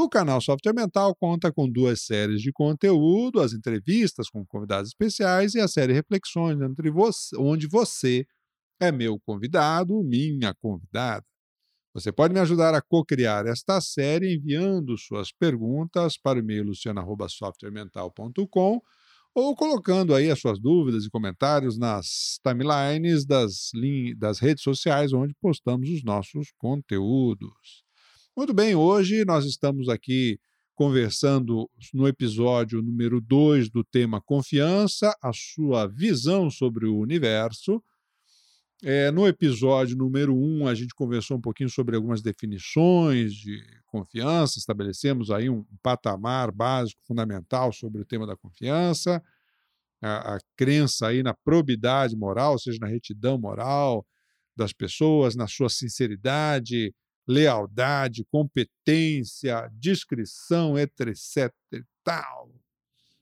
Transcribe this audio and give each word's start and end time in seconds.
O 0.00 0.08
canal 0.08 0.40
Software 0.40 0.72
Mental 0.72 1.12
conta 1.16 1.52
com 1.52 1.68
duas 1.68 2.02
séries 2.02 2.40
de 2.40 2.52
conteúdo, 2.52 3.40
as 3.40 3.52
entrevistas 3.52 4.30
com 4.30 4.46
convidados 4.46 4.90
especiais 4.90 5.56
e 5.56 5.60
a 5.60 5.66
série 5.66 5.92
Reflexões, 5.92 6.56
onde 7.36 7.66
você 7.66 8.24
é 8.78 8.92
meu 8.92 9.18
convidado, 9.18 10.00
minha 10.04 10.54
convidada. 10.54 11.26
Você 11.92 12.12
pode 12.12 12.32
me 12.32 12.38
ajudar 12.38 12.76
a 12.76 12.80
co-criar 12.80 13.44
esta 13.48 13.80
série 13.80 14.36
enviando 14.36 14.96
suas 14.96 15.32
perguntas 15.32 16.16
para 16.16 16.38
o 16.38 16.42
e-mail 16.42 16.66
luciana.softwaremental.com 16.66 18.80
ou 19.34 19.56
colocando 19.56 20.14
aí 20.14 20.30
as 20.30 20.38
suas 20.38 20.60
dúvidas 20.60 21.06
e 21.06 21.10
comentários 21.10 21.76
nas 21.76 22.38
timelines 22.46 23.26
das, 23.26 23.72
das 24.16 24.38
redes 24.38 24.62
sociais 24.62 25.12
onde 25.12 25.34
postamos 25.40 25.90
os 25.90 26.04
nossos 26.04 26.52
conteúdos. 26.56 27.87
Muito 28.38 28.54
bem, 28.54 28.72
hoje 28.72 29.24
nós 29.24 29.44
estamos 29.44 29.88
aqui 29.88 30.38
conversando 30.72 31.68
no 31.92 32.06
episódio 32.06 32.80
número 32.80 33.20
2 33.20 33.68
do 33.68 33.82
tema 33.82 34.20
Confiança, 34.20 35.12
a 35.20 35.32
sua 35.32 35.88
visão 35.88 36.48
sobre 36.48 36.86
o 36.86 36.96
universo. 36.96 37.82
É, 38.80 39.10
no 39.10 39.26
episódio 39.26 39.96
número 39.96 40.36
1, 40.36 40.62
um, 40.62 40.68
a 40.68 40.74
gente 40.76 40.94
conversou 40.94 41.36
um 41.36 41.40
pouquinho 41.40 41.68
sobre 41.68 41.96
algumas 41.96 42.22
definições 42.22 43.34
de 43.34 43.60
confiança, 43.88 44.60
estabelecemos 44.60 45.32
aí 45.32 45.50
um 45.50 45.64
patamar 45.82 46.52
básico, 46.52 47.02
fundamental 47.04 47.72
sobre 47.72 48.02
o 48.02 48.04
tema 48.04 48.24
da 48.24 48.36
confiança, 48.36 49.20
a, 50.00 50.36
a 50.36 50.38
crença 50.56 51.08
aí 51.08 51.24
na 51.24 51.34
probidade 51.34 52.14
moral, 52.16 52.52
ou 52.52 52.58
seja, 52.60 52.78
na 52.80 52.86
retidão 52.86 53.36
moral 53.36 54.06
das 54.54 54.72
pessoas, 54.72 55.34
na 55.34 55.48
sua 55.48 55.68
sinceridade, 55.68 56.94
lealdade, 57.28 58.24
competência, 58.30 59.70
discrição, 59.74 60.78
etc. 60.78 61.52
Tal. 62.02 62.50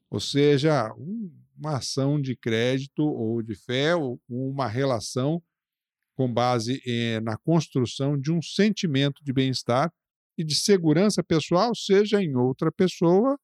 Ou 0.08 0.20
seja, 0.20 0.94
uma 1.58 1.78
ação 1.78 2.20
de 2.20 2.36
crédito 2.36 3.02
ou 3.02 3.42
de 3.42 3.56
fé, 3.56 3.96
ou 3.96 4.20
uma 4.28 4.68
relação 4.68 5.42
com 6.14 6.32
base 6.32 6.80
eh, 6.86 7.20
na 7.20 7.36
construção 7.36 8.18
de 8.18 8.32
um 8.32 8.40
sentimento 8.40 9.22
de 9.24 9.32
bem-estar 9.32 9.92
e 10.38 10.44
de 10.44 10.54
segurança 10.54 11.22
pessoal, 11.22 11.74
seja 11.74 12.22
em 12.22 12.36
outra 12.36 12.70
pessoa, 12.70 13.36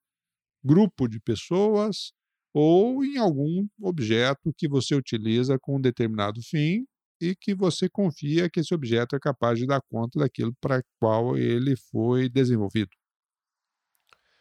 grupo 0.65 1.09
de 1.09 1.19
pessoas 1.21 2.13
ou 2.55 3.05
em 3.05 3.19
algum 3.19 3.67
objeto 3.81 4.55
que 4.57 4.69
você 4.69 4.95
utiliza 4.95 5.59
com 5.59 5.77
um 5.77 5.81
determinado 5.81 6.41
fim 6.43 6.87
e 7.23 7.37
que 7.37 7.55
você 7.55 7.89
confia 7.89 8.51
que 8.51 8.59
esse 8.59 8.75
objeto 8.75 9.15
é 9.15 9.20
capaz 9.20 9.56
de 9.56 9.65
dar 9.65 9.81
conta 9.89 10.19
daquilo 10.19 10.53
para 10.61 10.83
qual 10.98 11.39
ele 11.39 11.77
foi 11.77 12.28
desenvolvido. 12.28 12.91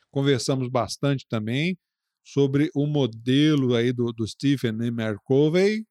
Conversamos 0.10 0.68
bastante 0.68 1.28
também 1.30 1.78
sobre 2.26 2.72
o 2.74 2.88
modelo 2.88 3.76
aí 3.76 3.94
do, 3.94 4.12
do 4.12 4.28
Stephen 4.28 4.72
M. 4.82 5.16
Covey, 5.24 5.86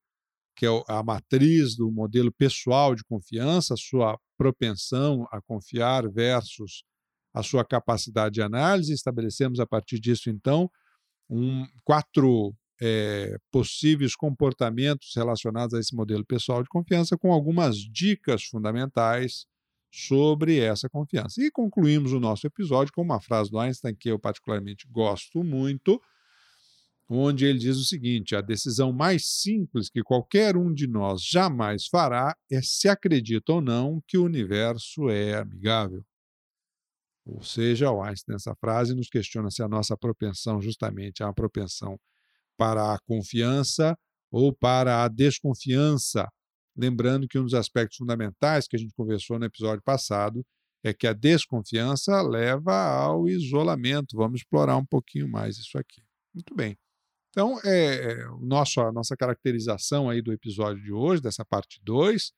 que 0.56 0.66
é 0.66 0.68
a 0.88 1.01
matriz 1.01 1.77
do 1.77 1.92
modelo 1.92 2.33
pessoal 2.33 2.96
de 2.96 3.05
confiança, 3.05 3.77
sua 3.78 4.18
propensão 4.36 5.24
a 5.30 5.40
confiar 5.40 6.11
versus 6.11 6.83
a 7.33 7.40
sua 7.40 7.64
capacidade 7.64 8.34
de 8.34 8.42
análise. 8.42 8.92
Estabelecemos 8.92 9.61
a 9.61 9.67
partir 9.67 10.01
disso, 10.01 10.28
então, 10.28 10.68
um, 11.30 11.64
quatro 11.84 12.52
é, 12.80 13.36
possíveis 13.51 14.17
comportamentos 14.17 15.13
relacionados 15.14 15.74
a 15.74 15.80
esse 15.80 15.95
modelo 15.95 16.24
pessoal 16.24 16.63
de 16.63 16.68
confiança, 16.68 17.18
com 17.18 17.33
algumas 17.33 17.77
dicas 17.77 18.45
fundamentais 18.45 19.46
sobre 19.92 20.58
essa 20.58 20.89
confiança. 20.89 21.42
E 21.42 21.51
concluímos 21.51 22.13
o 22.13 22.20
nosso 22.20 22.46
episódio 22.46 22.92
com 22.92 23.02
uma 23.02 23.20
frase 23.20 23.51
do 23.51 23.58
Einstein 23.58 23.95
que 23.95 24.08
eu 24.08 24.19
particularmente 24.19 24.86
gosto 24.89 25.42
muito, 25.45 26.01
onde 27.08 27.45
ele 27.45 27.58
diz 27.58 27.77
o 27.77 27.85
seguinte: 27.85 28.35
a 28.35 28.40
decisão 28.40 28.92
mais 28.92 29.27
simples 29.27 29.90
que 29.90 30.02
qualquer 30.02 30.57
um 30.57 30.73
de 30.73 30.86
nós 30.86 31.23
jamais 31.23 31.86
fará 31.86 32.36
é 32.51 32.63
se 32.63 32.89
acredita 32.89 33.52
ou 33.52 33.61
não 33.61 34.02
que 34.07 34.17
o 34.17 34.24
universo 34.24 35.11
é 35.11 35.35
amigável. 35.35 36.05
Ou 37.27 37.42
seja, 37.42 37.90
o 37.90 38.02
Einstein, 38.02 38.35
nessa 38.35 38.55
frase, 38.57 38.95
nos 38.95 39.08
questiona 39.08 39.51
se 39.51 39.63
a 39.63 39.69
nossa 39.69 39.96
propensão 39.96 40.61
justamente 40.61 41.23
é 41.23 41.27
uma 41.27 41.35
propensão 41.35 41.98
para 42.60 42.92
a 42.92 42.98
confiança 43.06 43.96
ou 44.30 44.54
para 44.54 45.02
a 45.02 45.08
desconfiança. 45.08 46.28
Lembrando 46.76 47.26
que 47.26 47.38
um 47.38 47.44
dos 47.44 47.54
aspectos 47.54 47.96
fundamentais 47.96 48.68
que 48.68 48.76
a 48.76 48.78
gente 48.78 48.92
conversou 48.92 49.38
no 49.38 49.46
episódio 49.46 49.82
passado 49.82 50.44
é 50.84 50.92
que 50.92 51.06
a 51.06 51.14
desconfiança 51.14 52.20
leva 52.20 52.74
ao 52.74 53.26
isolamento. 53.26 54.14
Vamos 54.14 54.40
explorar 54.40 54.76
um 54.76 54.84
pouquinho 54.84 55.26
mais 55.26 55.56
isso 55.56 55.78
aqui. 55.78 56.02
Muito 56.34 56.54
bem. 56.54 56.76
Então, 57.30 57.58
é, 57.64 58.12
é 58.12 58.24
nosso, 58.40 58.78
a 58.82 58.92
nossa 58.92 59.16
caracterização 59.16 60.10
aí 60.10 60.20
do 60.20 60.30
episódio 60.30 60.82
de 60.82 60.92
hoje, 60.92 61.22
dessa 61.22 61.46
parte 61.46 61.80
2, 61.82 62.30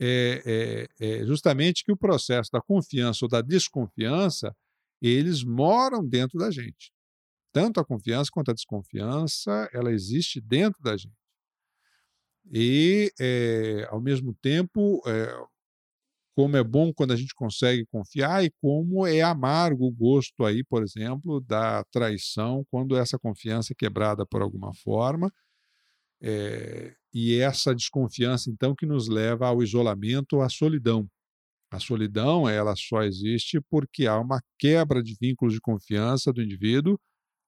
é, 0.00 0.88
é, 0.98 1.20
é 1.20 1.24
justamente 1.24 1.84
que 1.84 1.92
o 1.92 1.96
processo 1.96 2.50
da 2.50 2.60
confiança 2.60 3.24
ou 3.24 3.28
da 3.28 3.42
desconfiança, 3.42 4.52
eles 5.00 5.44
moram 5.44 6.04
dentro 6.04 6.36
da 6.36 6.50
gente 6.50 6.95
tanto 7.56 7.80
a 7.80 7.84
confiança 7.86 8.30
quanto 8.30 8.50
a 8.50 8.54
desconfiança, 8.54 9.66
ela 9.72 9.90
existe 9.90 10.42
dentro 10.42 10.82
da 10.82 10.94
gente. 10.94 11.16
E, 12.52 13.10
é, 13.18 13.88
ao 13.88 13.98
mesmo 13.98 14.34
tempo, 14.42 15.00
é, 15.06 15.34
como 16.34 16.54
é 16.54 16.62
bom 16.62 16.92
quando 16.92 17.12
a 17.12 17.16
gente 17.16 17.34
consegue 17.34 17.86
confiar 17.86 18.44
e 18.44 18.52
como 18.60 19.06
é 19.06 19.22
amargo 19.22 19.86
o 19.86 19.90
gosto 19.90 20.44
aí, 20.44 20.62
por 20.62 20.82
exemplo, 20.82 21.40
da 21.40 21.82
traição 21.84 22.62
quando 22.70 22.94
essa 22.94 23.18
confiança 23.18 23.72
é 23.72 23.74
quebrada 23.74 24.26
por 24.26 24.42
alguma 24.42 24.74
forma. 24.74 25.32
É, 26.20 26.94
e 27.10 27.38
essa 27.40 27.74
desconfiança, 27.74 28.50
então, 28.50 28.74
que 28.74 28.84
nos 28.84 29.08
leva 29.08 29.46
ao 29.46 29.62
isolamento, 29.62 30.42
à 30.42 30.50
solidão. 30.50 31.08
A 31.70 31.80
solidão, 31.80 32.46
ela 32.46 32.76
só 32.76 33.02
existe 33.02 33.62
porque 33.70 34.06
há 34.06 34.20
uma 34.20 34.42
quebra 34.58 35.02
de 35.02 35.16
vínculos 35.18 35.54
de 35.54 35.60
confiança 35.60 36.30
do 36.34 36.42
indivíduo 36.42 37.00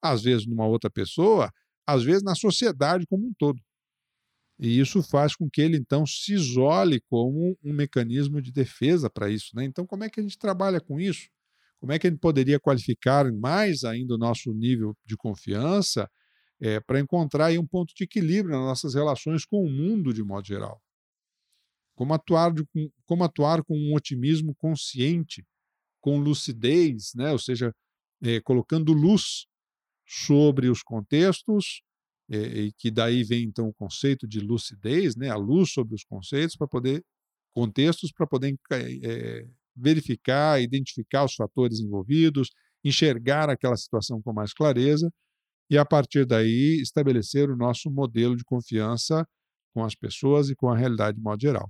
às 0.03 0.23
vezes 0.23 0.47
numa 0.47 0.67
outra 0.67 0.91
pessoa, 0.91 1.51
às 1.87 2.05
vezes 2.05 2.23
na 2.23 2.35
sociedade 2.35 3.07
como 3.07 3.27
um 3.27 3.33
todo. 3.39 3.61
E 4.59 4.81
isso 4.81 5.03
faz 5.03 5.37
com 5.37 5.49
que 5.49 5.61
ele, 5.61 5.77
então, 5.77 6.05
se 6.05 6.35
isole 6.35 7.01
como 7.09 7.57
um 7.63 7.73
mecanismo 7.73 8.43
de 8.43 8.51
defesa 8.51 9.09
para 9.09 9.31
isso. 9.31 9.55
Né? 9.55 9.65
Então, 9.65 9.87
como 9.87 10.03
é 10.03 10.11
que 10.11 10.19
a 10.19 10.23
gente 10.23 10.37
trabalha 10.37 10.81
com 10.81 10.99
isso? 10.99 11.29
Como 11.79 11.93
é 11.93 11.99
que 11.99 12.09
a 12.09 12.11
gente 12.11 12.19
poderia 12.19 12.59
qualificar 12.59 13.33
mais 13.33 13.85
ainda 13.85 14.15
o 14.15 14.19
nosso 14.19 14.53
nível 14.53 14.97
de 15.07 15.17
confiança 15.17 16.11
é, 16.61 16.81
para 16.81 16.99
encontrar 16.99 17.53
um 17.53 17.67
ponto 17.67 17.95
de 17.95 18.03
equilíbrio 18.03 18.57
nas 18.57 18.67
nossas 18.67 18.95
relações 18.95 19.45
com 19.45 19.65
o 19.65 19.71
mundo 19.71 20.13
de 20.13 20.25
modo 20.25 20.45
geral? 20.45 20.83
Como 21.95 22.13
atuar, 22.13 22.53
de, 22.53 22.67
como 23.07 23.23
atuar 23.23 23.63
com 23.63 23.79
um 23.79 23.95
otimismo 23.95 24.57
consciente, 24.57 25.47
com 26.01 26.19
lucidez, 26.19 27.13
né? 27.15 27.31
ou 27.31 27.39
seja, 27.39 27.73
é, 28.23 28.41
colocando 28.41 28.93
luz 28.93 29.47
sobre 30.09 30.69
os 30.69 30.83
contextos, 30.83 31.83
eh, 32.31 32.61
e 32.63 32.73
que 32.73 32.91
daí 32.91 33.23
vem 33.23 33.45
então 33.45 33.69
o 33.69 33.75
conceito 33.75 34.27
de 34.27 34.41
lucidez, 34.41 35.17
né, 35.17 35.29
a 35.29 35.37
luz 35.37 35.71
sobre 35.73 35.95
os 35.95 36.05
conceitos 36.05 36.57
para 36.57 36.67
poder 36.67 37.05
contextos 37.55 38.13
para 38.13 38.27
poder 38.27 38.57
é, 38.71 39.45
verificar, 39.75 40.61
identificar 40.63 41.25
os 41.25 41.35
fatores 41.35 41.81
envolvidos, 41.81 42.51
enxergar 42.85 43.51
aquela 43.51 43.77
situação 43.77 44.23
com 44.23 44.33
mais 44.33 44.53
clareza 44.53 45.11
e 45.69 45.77
a 45.77 45.85
partir 45.85 46.25
daí 46.25 46.81
estabelecer 46.81 47.51
o 47.51 47.57
nosso 47.57 47.91
modelo 47.91 48.37
de 48.37 48.45
confiança 48.45 49.27
com 49.75 49.85
as 49.85 49.95
pessoas 49.95 50.51
e 50.51 50.55
com 50.55 50.69
a 50.71 50.77
realidade 50.77 51.17
de 51.17 51.23
modo 51.23 51.41
geral. 51.41 51.69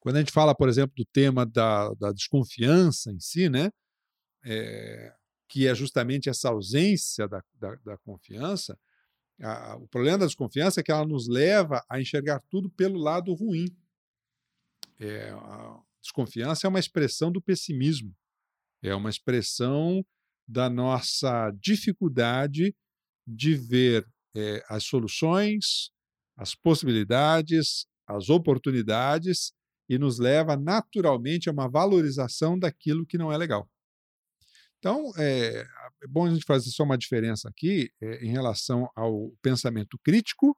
Quando 0.00 0.16
a 0.16 0.18
gente 0.20 0.32
fala, 0.32 0.54
por 0.54 0.68
exemplo, 0.68 0.92
do 0.96 1.04
tema 1.06 1.46
da, 1.46 1.88
da 1.94 2.12
desconfiança 2.12 3.10
em 3.10 3.18
si, 3.18 3.48
né, 3.48 3.70
é, 4.44 5.15
que 5.48 5.66
é 5.66 5.74
justamente 5.74 6.28
essa 6.28 6.48
ausência 6.48 7.28
da, 7.28 7.42
da, 7.54 7.74
da 7.76 7.98
confiança, 7.98 8.78
a, 9.40 9.76
o 9.76 9.86
problema 9.88 10.18
da 10.18 10.26
desconfiança 10.26 10.80
é 10.80 10.82
que 10.82 10.90
ela 10.90 11.06
nos 11.06 11.28
leva 11.28 11.84
a 11.88 12.00
enxergar 12.00 12.40
tudo 12.50 12.70
pelo 12.70 12.98
lado 12.98 13.32
ruim. 13.34 13.66
É, 14.98 15.30
a 15.30 15.80
desconfiança 16.00 16.66
é 16.66 16.68
uma 16.68 16.78
expressão 16.78 17.30
do 17.30 17.42
pessimismo, 17.42 18.16
é 18.82 18.94
uma 18.94 19.10
expressão 19.10 20.04
da 20.48 20.70
nossa 20.70 21.50
dificuldade 21.60 22.74
de 23.26 23.54
ver 23.54 24.06
é, 24.34 24.64
as 24.68 24.84
soluções, 24.84 25.90
as 26.36 26.54
possibilidades, 26.54 27.86
as 28.06 28.28
oportunidades 28.30 29.52
e 29.88 29.98
nos 29.98 30.18
leva 30.18 30.56
naturalmente 30.56 31.48
a 31.48 31.52
uma 31.52 31.68
valorização 31.68 32.58
daquilo 32.58 33.06
que 33.06 33.18
não 33.18 33.32
é 33.32 33.36
legal. 33.36 33.68
Então, 34.78 35.12
é, 35.16 35.66
é 36.02 36.06
bom 36.08 36.26
a 36.26 36.30
gente 36.30 36.44
fazer 36.44 36.70
só 36.70 36.84
uma 36.84 36.98
diferença 36.98 37.48
aqui 37.48 37.90
é, 38.00 38.24
em 38.24 38.30
relação 38.30 38.88
ao 38.94 39.32
pensamento 39.42 39.98
crítico 40.04 40.56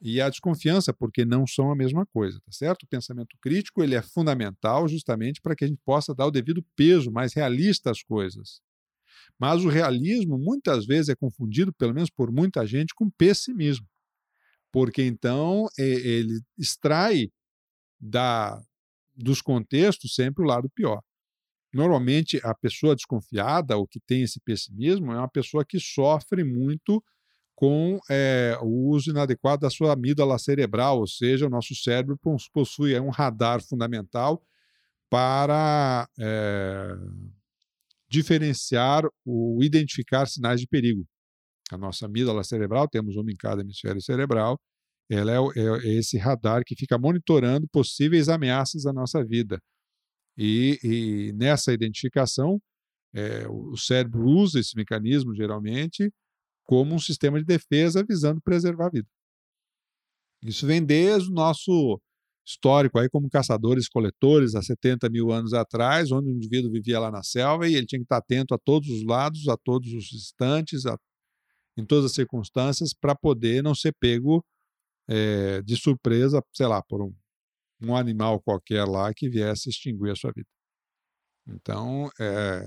e 0.00 0.20
à 0.20 0.28
desconfiança, 0.28 0.92
porque 0.92 1.24
não 1.24 1.46
são 1.46 1.70
a 1.70 1.76
mesma 1.76 2.04
coisa, 2.06 2.40
tá 2.40 2.50
certo? 2.50 2.82
O 2.82 2.88
pensamento 2.88 3.36
crítico 3.40 3.82
ele 3.82 3.94
é 3.94 4.02
fundamental 4.02 4.88
justamente 4.88 5.40
para 5.40 5.54
que 5.54 5.64
a 5.64 5.68
gente 5.68 5.80
possa 5.84 6.14
dar 6.14 6.26
o 6.26 6.30
devido 6.30 6.64
peso 6.74 7.10
mais 7.12 7.32
realista 7.34 7.90
às 7.90 8.02
coisas. 8.02 8.60
Mas 9.38 9.64
o 9.64 9.68
realismo 9.68 10.38
muitas 10.38 10.86
vezes 10.86 11.08
é 11.08 11.14
confundido, 11.14 11.72
pelo 11.72 11.94
menos 11.94 12.10
por 12.10 12.32
muita 12.32 12.66
gente, 12.66 12.94
com 12.94 13.10
pessimismo, 13.10 13.86
porque 14.72 15.02
então 15.04 15.68
ele 15.78 16.40
extrai 16.58 17.30
da, 18.00 18.60
dos 19.14 19.40
contextos 19.40 20.14
sempre 20.14 20.42
o 20.42 20.46
lado 20.46 20.68
pior. 20.70 21.00
Normalmente, 21.72 22.40
a 22.44 22.54
pessoa 22.54 22.94
desconfiada 22.94 23.76
ou 23.76 23.86
que 23.86 23.98
tem 24.00 24.22
esse 24.22 24.40
pessimismo 24.40 25.12
é 25.12 25.16
uma 25.16 25.28
pessoa 25.28 25.64
que 25.64 25.80
sofre 25.80 26.44
muito 26.44 27.02
com 27.54 28.00
é, 28.10 28.58
o 28.60 28.88
uso 28.90 29.10
inadequado 29.10 29.60
da 29.60 29.70
sua 29.70 29.92
amígdala 29.92 30.38
cerebral, 30.38 30.98
ou 30.98 31.06
seja, 31.06 31.46
o 31.46 31.50
nosso 31.50 31.74
cérebro 31.74 32.18
possui 32.52 32.98
um 32.98 33.10
radar 33.10 33.62
fundamental 33.62 34.42
para 35.08 36.08
é, 36.18 36.96
diferenciar 38.08 39.04
ou 39.24 39.62
identificar 39.62 40.26
sinais 40.26 40.60
de 40.60 40.66
perigo. 40.66 41.06
A 41.70 41.78
nossa 41.78 42.06
amígdala 42.06 42.44
cerebral, 42.44 42.88
temos 42.88 43.16
uma 43.16 43.30
em 43.30 43.36
cada 43.36 43.62
hemisfério 43.62 44.02
cerebral, 44.02 44.58
ela 45.10 45.32
é, 45.32 45.36
é, 45.36 45.88
é 45.88 45.94
esse 45.98 46.18
radar 46.18 46.62
que 46.64 46.74
fica 46.76 46.98
monitorando 46.98 47.66
possíveis 47.68 48.28
ameaças 48.28 48.86
à 48.86 48.92
nossa 48.92 49.24
vida. 49.24 49.58
E, 50.36 50.78
e 50.82 51.32
nessa 51.34 51.72
identificação, 51.72 52.60
é, 53.14 53.46
o 53.48 53.76
cérebro 53.76 54.24
usa 54.24 54.58
esse 54.58 54.74
mecanismo, 54.76 55.34
geralmente, 55.34 56.10
como 56.64 56.94
um 56.94 56.98
sistema 56.98 57.38
de 57.38 57.44
defesa 57.44 58.04
visando 58.06 58.40
preservar 58.40 58.86
a 58.86 58.90
vida. 58.90 59.08
Isso 60.42 60.66
vem 60.66 60.84
desde 60.84 61.30
o 61.30 61.34
nosso 61.34 62.00
histórico 62.44 62.98
aí 62.98 63.08
como 63.08 63.30
caçadores-coletores 63.30 64.54
há 64.54 64.62
70 64.62 65.08
mil 65.08 65.30
anos 65.30 65.52
atrás, 65.52 66.10
onde 66.10 66.28
o 66.28 66.34
indivíduo 66.34 66.72
vivia 66.72 66.98
lá 66.98 67.10
na 67.10 67.22
selva 67.22 67.68
e 67.68 67.74
ele 67.74 67.86
tinha 67.86 68.00
que 68.00 68.04
estar 68.04 68.16
atento 68.16 68.54
a 68.54 68.58
todos 68.58 68.88
os 68.88 69.04
lados, 69.04 69.46
a 69.48 69.56
todos 69.56 69.92
os 69.92 70.12
instantes, 70.12 70.84
a, 70.86 70.96
em 71.76 71.84
todas 71.84 72.06
as 72.06 72.12
circunstâncias, 72.12 72.92
para 72.92 73.14
poder 73.14 73.62
não 73.62 73.74
ser 73.74 73.94
pego 74.00 74.44
é, 75.08 75.62
de 75.62 75.76
surpresa, 75.76 76.42
sei 76.52 76.66
lá, 76.66 76.82
por 76.82 77.02
um, 77.02 77.14
um 77.82 77.96
animal 77.96 78.40
qualquer 78.40 78.84
lá 78.84 79.12
que 79.14 79.28
viesse 79.28 79.68
extinguir 79.68 80.10
a 80.12 80.16
sua 80.16 80.32
vida. 80.34 80.48
Então, 81.48 82.10
é, 82.20 82.62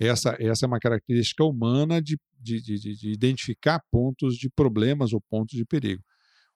essa, 0.00 0.36
essa 0.40 0.64
é 0.64 0.68
uma 0.68 0.80
característica 0.80 1.44
humana 1.44 2.00
de, 2.00 2.18
de, 2.38 2.60
de, 2.60 2.78
de 2.96 3.12
identificar 3.12 3.82
pontos 3.90 4.36
de 4.36 4.48
problemas 4.48 5.12
ou 5.12 5.20
pontos 5.20 5.56
de 5.56 5.64
perigo. 5.64 6.02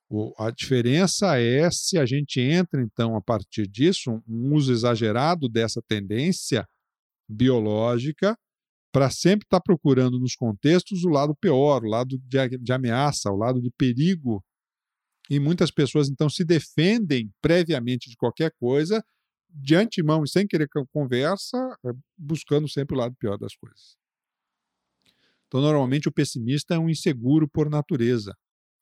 O, 0.08 0.32
a 0.38 0.50
diferença 0.50 1.38
é 1.38 1.69
se 1.70 1.99
a 1.99 2.06
gente 2.06 2.41
entra, 2.41 2.82
então, 2.82 3.17
a 3.17 3.20
partir 3.20 3.67
disso, 3.67 4.23
um, 4.29 4.55
uso 4.55 4.73
exagerado 4.73 5.49
dessa 5.49 5.82
tendência 5.87 6.67
biológica 7.29 8.37
para 8.93 9.11
sempre 9.11 9.44
estar 9.44 9.58
tá 9.58 9.62
procurando 9.62 10.19
nos 10.19 10.35
contextos 10.35 11.05
o 11.05 11.08
lado 11.08 11.35
pior, 11.35 11.85
o 11.85 11.88
lado 11.88 12.19
de, 12.19 12.58
de 12.58 12.73
ameaça, 12.73 13.31
o 13.31 13.37
lado 13.37 13.61
de 13.61 13.70
perigo. 13.76 14.43
E 15.31 15.41
muitas 15.41 15.71
pessoas, 15.71 16.09
então, 16.09 16.29
se 16.29 16.44
defendem 16.44 17.32
previamente 17.41 18.11
de 18.11 18.17
qualquer 18.17 18.53
coisa 18.59 19.03
de 19.49 19.75
antemão 19.75 20.25
e 20.25 20.29
sem 20.29 20.47
querer 20.47 20.69
conversa, 20.93 21.56
é, 21.85 21.91
buscando 22.17 22.69
sempre 22.69 22.97
o 22.97 22.99
lado 22.99 23.15
pior 23.17 23.38
das 23.38 23.55
coisas. 23.55 23.97
Então, 25.47 25.61
normalmente, 25.61 26.09
o 26.09 26.12
pessimista 26.12 26.75
é 26.75 26.79
um 26.79 26.91
inseguro 26.91 27.49
por 27.49 27.71
natureza. 27.71 28.37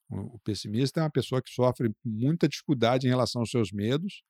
O 0.08 0.38
pessimista 0.40 1.00
é 1.00 1.02
uma 1.04 1.10
pessoa 1.10 1.42
que 1.42 1.50
sofre 1.50 1.90
muita 2.04 2.48
dificuldade 2.48 3.06
em 3.06 3.10
relação 3.10 3.42
aos 3.42 3.50
seus 3.50 3.70
medos 3.70 4.22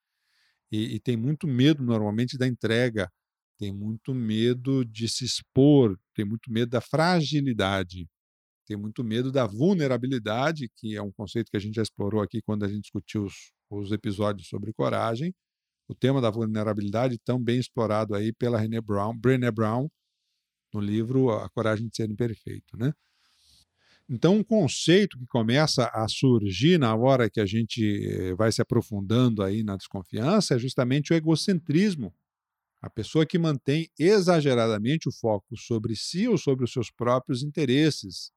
e, 0.70 0.94
e 0.94 1.00
tem 1.00 1.17
muito 1.17 1.47
medo, 1.47 1.82
normalmente, 1.82 2.38
da 2.38 2.47
entrega, 2.47 3.11
tem 3.58 3.73
muito 3.73 4.15
medo 4.15 4.85
de 4.85 5.08
se 5.08 5.25
expor, 5.25 5.99
tem 6.15 6.25
muito 6.25 6.50
medo 6.50 6.70
da 6.70 6.81
fragilidade, 6.81 8.08
tem 8.72 8.76
muito 8.80 9.04
medo 9.04 9.30
da 9.30 9.46
vulnerabilidade, 9.46 10.70
que 10.76 10.96
é 10.96 11.02
um 11.02 11.12
conceito 11.12 11.50
que 11.50 11.56
a 11.56 11.60
gente 11.60 11.74
já 11.74 11.82
explorou 11.82 12.22
aqui 12.22 12.40
quando 12.42 12.64
a 12.64 12.69
gente 12.69 12.82
discutiu 12.82 13.24
os, 13.24 13.52
os 13.70 13.92
episódios 13.92 14.48
sobre 14.48 14.72
coragem 14.72 15.34
o 15.88 15.94
tema 15.94 16.20
da 16.20 16.30
vulnerabilidade 16.30 17.19
tão 17.19 17.42
bem 17.42 17.58
explorado 17.58 18.14
aí 18.14 18.32
pela 18.32 18.58
René 18.58 18.80
Brown, 18.80 19.16
Brené 19.16 19.50
Brown, 19.50 19.88
no 20.72 20.80
livro 20.80 21.30
A 21.30 21.50
Coragem 21.50 21.86
de 21.88 21.96
Ser 21.96 22.10
Imperfeito, 22.10 22.78
né? 22.78 22.92
Então, 24.08 24.36
um 24.36 24.44
conceito 24.44 25.19
que 25.19 25.26
começa 25.26 25.90
a 25.92 26.08
surgir 26.08 26.78
na 26.78 26.94
hora 26.94 27.28
que 27.28 27.40
a 27.40 27.46
gente 27.46 28.06
eh, 28.06 28.34
vai 28.34 28.50
se 28.50 28.62
aprofundando 28.62 29.42
aí 29.42 29.62
na 29.62 29.76
desconfiança 29.76 30.54
é 30.54 30.58
justamente 30.58 31.12
o 31.12 31.16
egocentrismo. 31.16 32.14
A 32.80 32.90
pessoa 32.90 33.26
que 33.26 33.38
mantém 33.38 33.88
exageradamente 33.98 35.08
o 35.08 35.12
foco 35.12 35.56
sobre 35.56 35.94
si 35.94 36.26
ou 36.26 36.36
sobre 36.36 36.64
os 36.64 36.72
seus 36.72 36.90
próprios 36.90 37.42
interesses. 37.42 38.32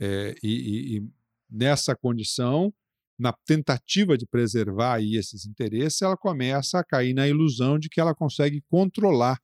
É, 0.00 0.34
e, 0.42 0.96
e, 0.96 1.08
nessa 1.48 1.94
condição, 1.94 2.72
na 3.18 3.34
tentativa 3.44 4.16
de 4.16 4.26
preservar 4.26 4.94
aí 4.94 5.16
esses 5.16 5.44
interesses, 5.44 6.00
ela 6.00 6.16
começa 6.16 6.78
a 6.78 6.84
cair 6.84 7.12
na 7.12 7.28
ilusão 7.28 7.78
de 7.78 7.88
que 7.88 8.00
ela 8.00 8.14
consegue 8.14 8.62
controlar 8.70 9.38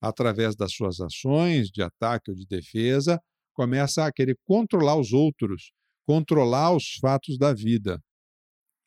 através 0.00 0.54
das 0.56 0.72
suas 0.72 1.00
ações 1.00 1.68
de 1.70 1.82
ataque 1.82 2.30
ou 2.30 2.36
de 2.36 2.46
defesa, 2.46 3.20
começa 3.52 4.04
a 4.04 4.12
querer 4.12 4.38
controlar 4.44 4.96
os 4.96 5.12
outros, 5.12 5.72
controlar 6.06 6.74
os 6.74 6.96
fatos 7.00 7.38
da 7.38 7.52
vida. 7.52 8.02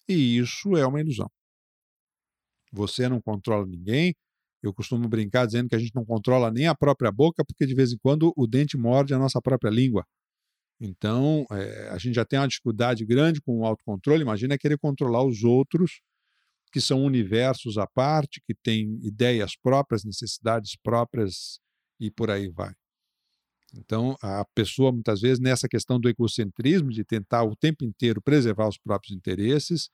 E 0.08 0.38
isso 0.38 0.76
é 0.76 0.86
uma 0.86 1.02
ilusão. 1.02 1.30
Você 2.72 3.08
não 3.10 3.22
controla 3.22 3.66
ninguém. 3.66 4.16
Eu 4.62 4.74
costumo 4.74 5.08
brincar 5.08 5.46
dizendo 5.46 5.70
que 5.70 5.76
a 5.76 5.80
gente 5.80 5.96
não 5.96 6.06
controla 6.06 6.52
nem 6.52 6.68
a 6.68 6.76
própria 6.76 7.12
boca, 7.12 7.44
porque 7.46 7.66
de 7.66 7.76
vez 7.76 7.92
em 7.94 7.98
quando 7.98 8.34
o 8.36 8.48
dente 8.48 8.78
morde 8.78 9.14
a 9.14 9.20
nossa 9.20 9.42
própria 9.42 9.70
língua. 9.70 10.06
Então, 10.80 11.46
é, 11.52 11.90
a 11.90 11.98
gente 11.98 12.16
já 12.16 12.26
tem 12.26 12.40
uma 12.40 12.48
dificuldade 12.48 13.06
grande 13.06 13.42
com 13.42 13.60
o 13.60 13.66
autocontrole. 13.66 14.22
Imagina 14.22 14.58
querer 14.58 14.78
controlar 14.78 15.24
os 15.24 15.44
outros, 15.44 16.02
que 16.72 16.80
são 16.80 17.04
universos 17.04 17.78
à 17.78 17.88
parte, 17.88 18.42
que 18.46 18.54
têm 18.54 19.00
ideias 19.04 19.56
próprias, 19.56 20.04
necessidades 20.04 20.76
próprias 20.84 21.60
e 22.00 22.12
por 22.12 22.30
aí 22.30 22.50
vai. 22.50 22.74
Então, 23.76 24.16
a 24.22 24.46
pessoa, 24.56 24.92
muitas 24.92 25.22
vezes, 25.22 25.40
nessa 25.40 25.68
questão 25.68 26.00
do 26.00 26.08
egocentrismo, 26.08 26.90
de 26.90 27.04
tentar 27.04 27.44
o 27.44 27.56
tempo 27.56 27.84
inteiro 27.84 28.22
preservar 28.22 28.68
os 28.68 28.78
próprios 28.78 29.16
interesses, 29.16 29.90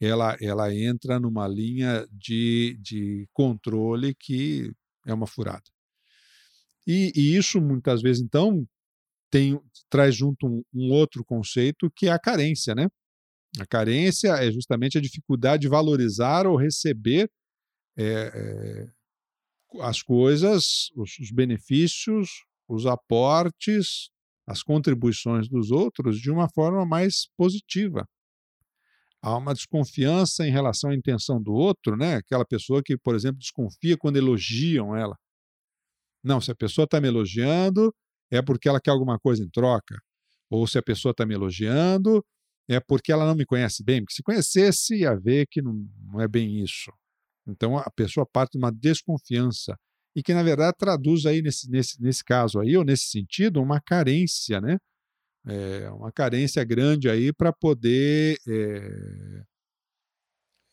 ela, 0.00 0.36
ela 0.40 0.74
entra 0.74 1.20
numa 1.20 1.46
linha 1.46 2.06
de, 2.10 2.76
de 2.80 3.28
controle 3.32 4.14
que 4.14 4.72
é 5.06 5.14
uma 5.14 5.26
furada. 5.26 5.62
E, 6.86 7.12
e, 7.14 7.36
isso, 7.36 7.60
muitas 7.60 8.02
vezes, 8.02 8.20
então, 8.22 8.66
tem, 9.32 9.58
traz 9.88 10.14
junto 10.14 10.46
um, 10.46 10.62
um 10.74 10.92
outro 10.92 11.24
conceito 11.24 11.90
que 11.96 12.06
é 12.06 12.12
a 12.12 12.18
carência, 12.18 12.74
né? 12.74 12.86
A 13.58 13.66
carência 13.66 14.28
é 14.28 14.52
justamente 14.52 14.98
a 14.98 15.00
dificuldade 15.00 15.62
de 15.62 15.68
valorizar 15.68 16.46
ou 16.46 16.56
receber 16.56 17.30
é, 17.96 18.04
é, 18.04 18.86
as 19.80 20.02
coisas, 20.02 20.90
os, 20.94 21.18
os, 21.18 21.30
benefícios, 21.30 22.44
os 22.68 22.86
aportes, 22.86 24.10
as 24.46 24.62
contribuições 24.62 25.48
dos 25.48 25.70
outros 25.70 26.18
de 26.18 26.30
uma 26.30 26.48
forma 26.48 26.84
mais 26.84 27.28
positiva. 27.36 28.06
Há 29.22 29.36
uma 29.36 29.54
desconfiança 29.54 30.46
em 30.46 30.50
relação 30.50 30.90
à 30.90 30.94
intenção 30.94 31.40
do 31.40 31.52
outro, 31.52 31.96
né? 31.96 32.16
Aquela 32.16 32.44
pessoa 32.44 32.82
que, 32.84 32.98
por 32.98 33.14
exemplo, 33.14 33.38
desconfia 33.38 33.96
quando 33.96 34.16
elogiam 34.16 34.96
ela. 34.96 35.16
Não, 36.22 36.40
se 36.40 36.50
a 36.50 36.54
pessoa 36.54 36.84
está 36.84 37.00
me 37.00 37.08
elogiando, 37.08 37.94
é 38.32 38.40
porque 38.40 38.68
ela 38.68 38.80
quer 38.80 38.90
alguma 38.90 39.18
coisa 39.18 39.44
em 39.44 39.50
troca. 39.50 39.96
Ou 40.50 40.66
se 40.66 40.78
a 40.78 40.82
pessoa 40.82 41.12
está 41.12 41.26
me 41.26 41.34
elogiando, 41.34 42.24
é 42.68 42.80
porque 42.80 43.12
ela 43.12 43.26
não 43.26 43.34
me 43.34 43.44
conhece 43.44 43.84
bem. 43.84 44.00
Porque 44.00 44.14
se 44.14 44.22
conhecesse, 44.22 44.96
ia 44.96 45.14
ver 45.14 45.46
que 45.50 45.60
não, 45.60 45.74
não 46.06 46.20
é 46.20 46.26
bem 46.26 46.62
isso. 46.62 46.90
Então 47.46 47.76
a 47.76 47.90
pessoa 47.90 48.26
parte 48.26 48.52
de 48.52 48.58
uma 48.58 48.72
desconfiança 48.72 49.76
e 50.16 50.22
que 50.22 50.32
na 50.32 50.42
verdade 50.42 50.76
traduz 50.78 51.26
aí 51.26 51.42
nesse, 51.42 51.70
nesse, 51.70 52.00
nesse 52.00 52.24
caso 52.24 52.58
aí 52.60 52.76
ou 52.76 52.84
nesse 52.84 53.06
sentido 53.06 53.60
uma 53.60 53.80
carência, 53.80 54.60
né? 54.60 54.78
É, 55.44 55.90
uma 55.90 56.12
carência 56.12 56.62
grande 56.64 57.08
aí 57.10 57.32
para 57.32 57.52
poder 57.52 58.38
é, 58.48 59.42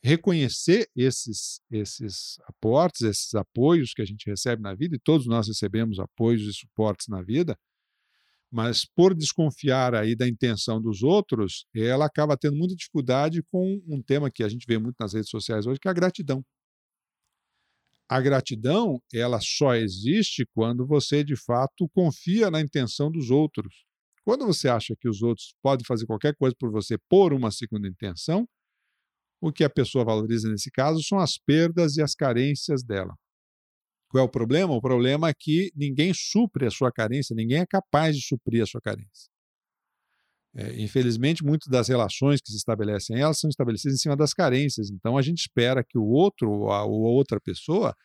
reconhecer 0.04 0.88
esses, 0.96 1.62
esses 1.70 2.38
aportes, 2.48 3.02
esses 3.02 3.36
apoios 3.36 3.94
que 3.94 4.02
a 4.02 4.06
gente 4.06 4.30
recebe 4.30 4.62
na 4.62 4.74
vida, 4.74 4.96
e 4.96 5.00
todos 5.00 5.28
nós 5.28 5.48
recebemos 5.48 6.00
apoios 6.00 6.44
e 6.44 6.54
suportes 6.54 7.08
na 7.08 7.22
vida, 7.22 7.58
mas 8.52 8.84
por 8.96 9.14
desconfiar 9.14 9.94
aí 9.94 10.16
da 10.16 10.28
intenção 10.28 10.82
dos 10.82 11.04
outros, 11.04 11.66
ela 11.76 12.06
acaba 12.06 12.36
tendo 12.36 12.58
muita 12.58 12.76
dificuldade 12.76 13.44
com 13.52 13.80
um 13.88 14.02
tema 14.02 14.32
que 14.32 14.44
a 14.44 14.50
gente 14.50 14.66
vê 14.68 14.78
muito 14.78 14.96
nas 15.00 15.14
redes 15.14 15.30
sociais 15.30 15.68
hoje, 15.68 15.80
que 15.80 15.88
é 15.88 15.92
a 15.92 15.94
gratidão. 15.94 16.44
A 18.10 18.20
gratidão, 18.20 19.00
ela 19.14 19.40
só 19.40 19.76
existe 19.76 20.44
quando 20.56 20.88
você 20.88 21.24
de 21.24 21.36
fato 21.36 21.88
confia 21.94 22.50
na 22.50 22.60
intenção 22.60 23.12
dos 23.12 23.30
outros. 23.30 23.86
Quando 24.24 24.48
você 24.48 24.68
acha 24.68 24.96
que 25.00 25.08
os 25.08 25.22
outros 25.22 25.54
podem 25.62 25.86
fazer 25.86 26.08
qualquer 26.08 26.36
coisa 26.36 26.56
por 26.58 26.72
você 26.72 26.98
por 27.08 27.34
uma 27.34 27.52
segunda 27.52 27.88
intenção, 27.88 28.48
o 29.42 29.52
que 29.52 29.64
a 29.64 29.70
pessoa 29.70 30.06
valoriza 30.06 30.50
nesse 30.50 30.70
caso 30.72 31.02
são 31.04 31.20
as 31.20 31.38
perdas 31.38 31.98
e 31.98 32.02
as 32.02 32.14
carências 32.14 32.84
dela. 32.84 33.16
Qual 34.10 34.24
é 34.24 34.26
o 34.26 34.30
problema? 34.30 34.74
O 34.74 34.82
problema 34.82 35.30
é 35.30 35.34
que 35.34 35.72
ninguém 35.76 36.12
supre 36.14 36.66
a 36.66 36.72
sua 36.72 36.92
carência, 36.92 37.36
ninguém 37.36 37.60
é 37.60 37.66
capaz 37.66 38.16
de 38.16 38.26
suprir 38.26 38.64
a 38.64 38.66
sua 38.66 38.82
carência. 38.82 39.30
É, 40.56 40.82
infelizmente, 40.82 41.44
muitas 41.44 41.68
das 41.68 41.88
relações 41.88 42.42
que 42.42 42.50
se 42.50 42.58
estabelecem 42.58 43.20
elas 43.20 43.40
são 43.40 43.50
estabelecidas 43.50 43.96
em 44.00 44.02
cima 44.02 44.18
das 44.18 44.34
carências. 44.34 44.90
Então, 44.90 45.16
a 45.16 45.22
gente 45.22 45.40
espera 45.40 45.84
que 45.84 45.98
o 45.98 46.06
outro 46.06 46.50
ou 46.50 46.72
a, 46.72 46.84
ou 46.84 47.06
a 47.06 47.12
outra 47.12 47.40
pessoa 47.40 47.96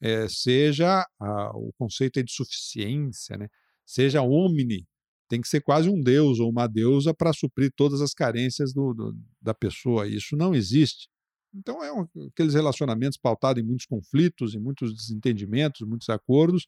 é, 0.00 0.28
seja 0.28 1.04
a, 1.18 1.50
o 1.56 1.72
conceito 1.76 2.22
de 2.22 2.32
suficiência, 2.32 3.36
né? 3.36 3.48
seja 3.84 4.22
omni, 4.22 4.86
tem 5.30 5.40
que 5.40 5.48
ser 5.48 5.60
quase 5.60 5.88
um 5.88 6.00
deus 6.00 6.40
ou 6.40 6.50
uma 6.50 6.66
deusa 6.66 7.14
para 7.14 7.32
suprir 7.32 7.72
todas 7.76 8.00
as 8.00 8.12
carências 8.12 8.72
do, 8.72 8.92
do, 8.92 9.16
da 9.40 9.54
pessoa. 9.54 10.08
Isso 10.08 10.36
não 10.36 10.52
existe. 10.52 11.08
Então, 11.54 11.82
é 11.84 11.92
um, 11.92 12.04
aqueles 12.26 12.54
relacionamentos 12.54 13.16
pautados 13.16 13.62
em 13.62 13.66
muitos 13.66 13.86
conflitos, 13.86 14.56
em 14.56 14.58
muitos 14.58 14.92
desentendimentos, 14.92 15.86
muitos 15.86 16.08
acordos, 16.08 16.66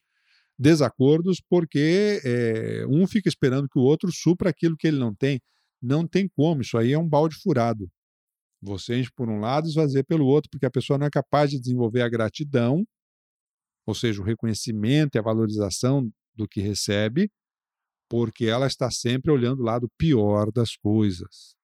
desacordos, 0.56 1.42
porque 1.50 2.20
é, 2.24 2.86
um 2.88 3.04
fica 3.04 3.28
esperando 3.28 3.68
que 3.68 3.80
o 3.80 3.82
outro 3.82 4.12
supra 4.12 4.50
aquilo 4.50 4.76
que 4.76 4.86
ele 4.86 4.98
não 4.98 5.12
tem. 5.12 5.40
Não 5.82 6.06
tem 6.06 6.28
como, 6.28 6.62
isso 6.62 6.78
aí 6.78 6.92
é 6.92 6.98
um 6.98 7.08
balde 7.08 7.34
furado. 7.42 7.90
Você 8.62 8.96
enche 8.96 9.10
por 9.16 9.28
um 9.28 9.40
lado 9.40 9.66
e 9.66 9.70
esvazia 9.70 10.04
pelo 10.04 10.24
outro, 10.24 10.48
porque 10.48 10.66
a 10.66 10.70
pessoa 10.70 10.96
não 10.96 11.06
é 11.06 11.10
capaz 11.10 11.50
de 11.50 11.58
desenvolver 11.58 12.02
a 12.02 12.08
gratidão, 12.08 12.84
ou 13.84 13.94
seja, 13.94 14.22
o 14.22 14.24
reconhecimento 14.24 15.16
e 15.16 15.18
a 15.18 15.22
valorização 15.22 16.08
do 16.36 16.46
que 16.46 16.60
recebe, 16.60 17.28
porque 18.12 18.44
ela 18.44 18.66
está 18.66 18.90
sempre 18.90 19.32
olhando 19.32 19.60
o 19.60 19.64
lado 19.64 19.90
pior 19.96 20.52
das 20.52 20.76
coisas. 20.76 21.56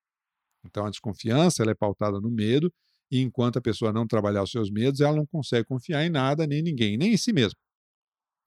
Então, 0.65 0.83
a 0.83 0.89
desconfiança 0.89 1.61
ela 1.61 1.73
é 1.73 1.75
pautada 1.75 2.19
no 2.19 2.31
medo 2.31 2.73
e 3.11 3.19
enquanto 3.21 3.59
a 3.59 3.61
pessoa 3.61 3.93
não 3.93 4.07
trabalhar 4.07 4.41
os 4.41 4.49
seus 4.49 4.71
medos, 4.71 4.99
ela 4.99 5.15
não 5.15 5.27
consegue 5.27 5.67
confiar 5.67 6.03
em 6.03 6.09
nada, 6.09 6.47
nem 6.47 6.61
em 6.61 6.63
ninguém, 6.63 6.97
nem 6.97 7.13
em 7.13 7.17
si 7.17 7.31
mesmo. 7.31 7.59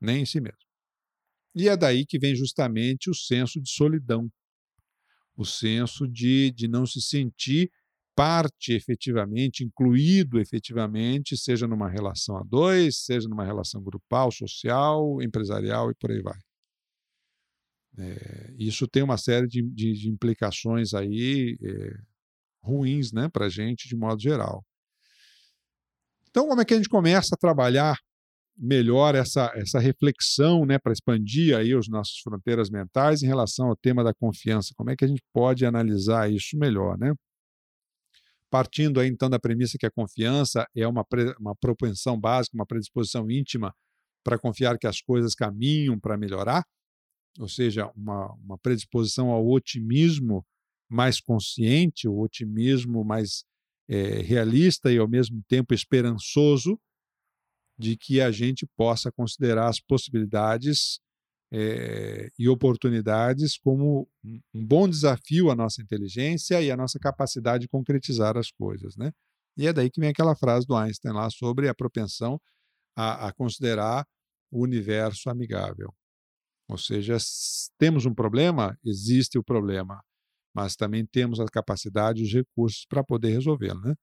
Nem 0.00 0.22
em 0.22 0.26
si 0.26 0.40
mesmo. 0.40 0.58
E 1.54 1.68
é 1.68 1.76
daí 1.76 2.04
que 2.04 2.18
vem 2.18 2.34
justamente 2.34 3.08
o 3.08 3.14
senso 3.14 3.62
de 3.62 3.70
solidão, 3.70 4.28
o 5.36 5.44
senso 5.44 6.08
de, 6.08 6.50
de 6.50 6.66
não 6.66 6.84
se 6.84 7.00
sentir 7.00 7.70
parte 8.16 8.72
efetivamente, 8.72 9.62
incluído 9.62 10.40
efetivamente, 10.40 11.36
seja 11.36 11.68
numa 11.68 11.88
relação 11.88 12.36
a 12.36 12.42
dois, 12.42 12.96
seja 13.04 13.28
numa 13.28 13.44
relação 13.44 13.80
grupal, 13.80 14.32
social, 14.32 15.22
empresarial 15.22 15.88
e 15.92 15.94
por 15.94 16.10
aí 16.10 16.20
vai. 16.20 16.40
É, 17.98 18.54
isso 18.58 18.88
tem 18.88 19.02
uma 19.02 19.18
série 19.18 19.46
de, 19.46 19.62
de, 19.62 19.92
de 19.92 20.08
implicações 20.08 20.94
aí 20.94 21.58
é, 21.62 21.94
ruins 22.62 23.12
né, 23.12 23.28
para 23.28 23.46
a 23.46 23.48
gente 23.48 23.88
de 23.88 23.96
modo 23.96 24.20
geral. 24.20 24.64
Então, 26.30 26.48
como 26.48 26.60
é 26.60 26.64
que 26.64 26.72
a 26.72 26.76
gente 26.76 26.88
começa 26.88 27.34
a 27.34 27.38
trabalhar 27.38 27.98
melhor 28.56 29.14
essa, 29.14 29.52
essa 29.54 29.78
reflexão 29.78 30.64
né, 30.64 30.78
para 30.78 30.92
expandir 30.92 31.56
aí 31.56 31.74
as 31.74 31.88
nossas 31.88 32.18
fronteiras 32.22 32.70
mentais 32.70 33.22
em 33.22 33.26
relação 33.26 33.68
ao 33.68 33.76
tema 33.76 34.02
da 34.02 34.14
confiança? 34.14 34.72
Como 34.76 34.90
é 34.90 34.96
que 34.96 35.04
a 35.04 35.08
gente 35.08 35.22
pode 35.32 35.66
analisar 35.66 36.30
isso 36.30 36.56
melhor? 36.56 36.96
Né? 36.98 37.12
Partindo 38.50 39.00
aí 39.00 39.08
então 39.08 39.28
da 39.28 39.38
premissa 39.38 39.76
que 39.78 39.86
a 39.86 39.90
confiança 39.90 40.66
é 40.74 40.86
uma, 40.86 41.04
uma 41.38 41.54
propensão 41.56 42.18
básica, 42.18 42.56
uma 42.56 42.66
predisposição 42.66 43.30
íntima 43.30 43.74
para 44.24 44.38
confiar 44.38 44.78
que 44.78 44.86
as 44.86 45.00
coisas 45.00 45.34
caminham 45.34 45.98
para 45.98 46.16
melhorar, 46.16 46.64
ou 47.38 47.48
seja, 47.48 47.90
uma, 47.96 48.32
uma 48.34 48.58
predisposição 48.58 49.30
ao 49.30 49.46
otimismo 49.48 50.44
mais 50.88 51.20
consciente, 51.20 52.06
o 52.06 52.20
otimismo 52.20 53.04
mais 53.04 53.44
é, 53.88 54.20
realista 54.20 54.92
e 54.92 54.98
ao 54.98 55.08
mesmo 55.08 55.42
tempo 55.48 55.72
esperançoso 55.74 56.78
de 57.78 57.96
que 57.96 58.20
a 58.20 58.30
gente 58.30 58.66
possa 58.76 59.10
considerar 59.10 59.68
as 59.68 59.80
possibilidades 59.80 61.00
é, 61.50 62.30
e 62.38 62.48
oportunidades 62.48 63.58
como 63.58 64.08
um 64.24 64.66
bom 64.66 64.88
desafio 64.88 65.50
à 65.50 65.54
nossa 65.54 65.82
inteligência 65.82 66.62
e 66.62 66.70
à 66.70 66.76
nossa 66.76 66.98
capacidade 66.98 67.62
de 67.62 67.68
concretizar 67.68 68.38
as 68.38 68.50
coisas, 68.50 68.96
né? 68.96 69.12
E 69.56 69.66
é 69.66 69.72
daí 69.72 69.90
que 69.90 70.00
vem 70.00 70.08
aquela 70.08 70.34
frase 70.34 70.66
do 70.66 70.74
Einstein 70.74 71.12
lá 71.12 71.28
sobre 71.28 71.68
a 71.68 71.74
propensão 71.74 72.40
a, 72.96 73.28
a 73.28 73.32
considerar 73.32 74.06
o 74.50 74.62
universo 74.62 75.28
amigável. 75.28 75.92
Ou 76.68 76.78
seja, 76.78 77.16
temos 77.78 78.06
um 78.06 78.14
problema, 78.14 78.76
existe 78.84 79.38
o 79.38 79.44
problema 79.44 80.00
mas 80.54 80.76
também 80.76 81.06
temos 81.06 81.40
a 81.40 81.46
capacidade 81.46 82.20
e 82.20 82.24
os 82.24 82.32
recursos 82.32 82.84
para 82.86 83.02
poder 83.02 83.30
resolvê-lo. 83.30 83.80
Né? 83.80 83.94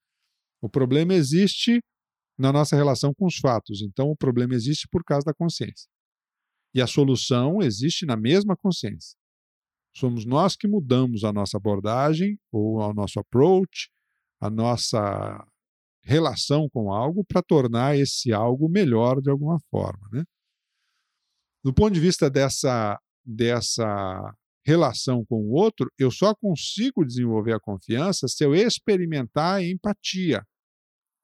O 0.61 0.69
problema 0.69 1.13
existe 1.13 1.79
na 2.37 2.51
nossa 2.51 2.75
relação 2.75 3.13
com 3.13 3.25
os 3.25 3.37
fatos, 3.37 3.81
então 3.81 4.09
o 4.09 4.15
problema 4.15 4.55
existe 4.55 4.87
por 4.89 5.03
causa 5.03 5.25
da 5.25 5.33
consciência. 5.33 5.87
E 6.73 6.81
a 6.81 6.87
solução 6.87 7.61
existe 7.61 8.05
na 8.05 8.15
mesma 8.15 8.55
consciência. 8.55 9.17
Somos 9.95 10.25
nós 10.25 10.55
que 10.55 10.67
mudamos 10.67 11.23
a 11.23 11.33
nossa 11.33 11.57
abordagem 11.57 12.39
ou 12.51 12.77
o 12.77 12.93
nosso 12.93 13.19
approach, 13.19 13.89
a 14.39 14.49
nossa 14.49 15.45
relação 16.03 16.69
com 16.69 16.93
algo 16.93 17.25
para 17.25 17.41
tornar 17.41 17.97
esse 17.97 18.31
algo 18.31 18.69
melhor 18.69 19.21
de 19.21 19.29
alguma 19.29 19.59
forma. 19.69 20.07
Né? 20.13 20.23
Do 21.63 21.73
ponto 21.73 21.93
de 21.93 21.99
vista 21.99 22.29
dessa, 22.29 22.99
dessa 23.25 24.33
relação 24.65 25.25
com 25.25 25.35
o 25.35 25.51
outro, 25.51 25.91
eu 25.97 26.11
só 26.11 26.33
consigo 26.35 27.05
desenvolver 27.05 27.53
a 27.53 27.59
confiança 27.59 28.27
se 28.27 28.43
eu 28.43 28.55
experimentar 28.55 29.63
empatia. 29.63 30.43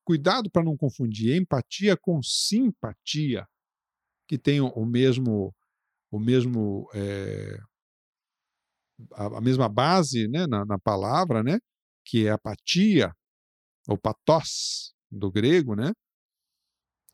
Cuidado 0.03 0.49
para 0.51 0.63
não 0.63 0.77
confundir 0.77 1.35
empatia 1.35 1.97
com 1.97 2.21
simpatia, 2.21 3.45
que 4.27 4.37
tem 4.37 4.61
o 4.61 4.85
mesmo, 4.85 5.53
o 6.11 6.19
mesmo 6.19 6.87
é, 6.93 7.57
a, 9.13 9.41
mesma 9.41 9.67
base 9.67 10.27
né, 10.27 10.45
na, 10.47 10.65
na, 10.65 10.79
palavra, 10.79 11.43
né, 11.43 11.59
que 12.05 12.27
é 12.27 12.31
apatia, 12.31 13.11
ou 13.87 13.97
patos, 13.97 14.93
do 15.11 15.31
grego, 15.31 15.75
né? 15.75 15.93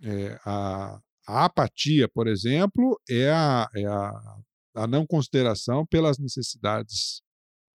É, 0.04 0.40
a, 0.46 1.00
a 1.28 1.46
apatia, 1.46 2.08
por 2.10 2.28
exemplo, 2.28 3.00
é 3.10 3.30
a, 3.30 3.68
é 3.76 3.86
a 3.86 4.42
a 4.74 4.88
não 4.88 5.06
consideração 5.06 5.86
pelas 5.86 6.18
necessidades 6.18 7.22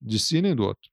de 0.00 0.18
si 0.18 0.40
nem 0.40 0.54
do 0.54 0.64
outro. 0.64 0.90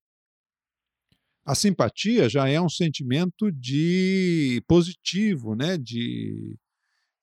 A 1.45 1.55
simpatia 1.55 2.29
já 2.29 2.47
é 2.47 2.59
um 2.59 2.69
sentimento 2.69 3.51
de 3.51 4.63
positivo, 4.67 5.55
né? 5.55 5.77
de 5.77 6.57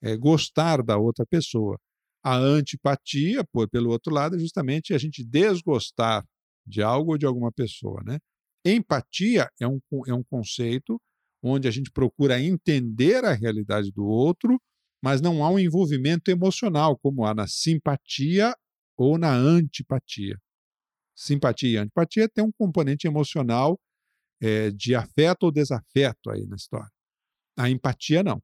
é, 0.03 0.17
gostar 0.17 0.83
da 0.83 0.99
outra 0.99 1.25
pessoa. 1.27 1.79
A 2.23 2.37
antipatia, 2.37 3.43
por, 3.51 3.69
pelo 3.71 3.91
outro 3.91 4.13
lado, 4.13 4.37
é 4.37 4.39
justamente 4.39 4.93
a 4.93 4.99
gente 4.99 5.25
desgostar 5.25 6.23
de 6.67 6.83
algo 6.83 7.13
ou 7.13 7.19
de 7.19 7.25
alguma 7.25 7.51
pessoa. 7.51 8.03
Né? 8.05 8.19
Empatia 8.65 9.49
é 9.59 9.67
um, 9.67 9.81
é 10.07 10.13
um 10.13 10.23
conceito 10.23 11.01
onde 11.43 11.67
a 11.67 11.71
gente 11.71 11.91
procura 11.91 12.39
entender 12.39 13.25
a 13.25 13.33
realidade 13.33 13.91
do 13.91 14.05
outro, 14.05 14.61
mas 15.02 15.21
não 15.21 15.45
há 15.45 15.50
um 15.50 15.59
envolvimento 15.59 16.30
emocional, 16.30 16.99
como 16.99 17.25
há 17.25 17.35
na 17.35 17.47
simpatia 17.47 18.54
ou 18.97 19.19
na 19.19 19.33
antipatia. 19.35 20.37
Simpatia 21.16 21.71
e 21.71 21.76
antipatia 21.76 22.28
tem 22.28 22.45
um 22.45 22.52
componente 22.52 23.07
emocional 23.07 23.78
é, 24.40 24.71
de 24.71 24.95
afeto 24.95 25.45
ou 25.45 25.52
desafeto 25.52 26.30
aí 26.30 26.47
na 26.47 26.57
história. 26.57 26.90
A 27.57 27.69
empatia 27.69 28.23
não. 28.23 28.42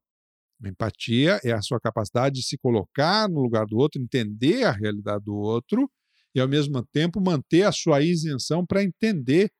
A 0.63 0.69
empatia 0.69 1.39
é 1.43 1.51
a 1.51 1.61
sua 1.61 1.79
capacidade 1.79 2.35
de 2.35 2.43
se 2.45 2.57
colocar 2.57 3.29
no 3.29 3.41
lugar 3.41 3.65
do 3.65 3.77
outro, 3.77 4.01
entender 4.01 4.63
a 4.63 4.71
realidade 4.71 5.23
do 5.23 5.35
outro 5.35 5.89
e, 6.33 6.39
ao 6.39 6.47
mesmo 6.47 6.83
tempo, 6.91 7.21
manter 7.21 7.63
a 7.63 7.71
sua 7.71 8.01
isenção 8.01 8.65
para 8.65 8.83
entender 8.83 9.51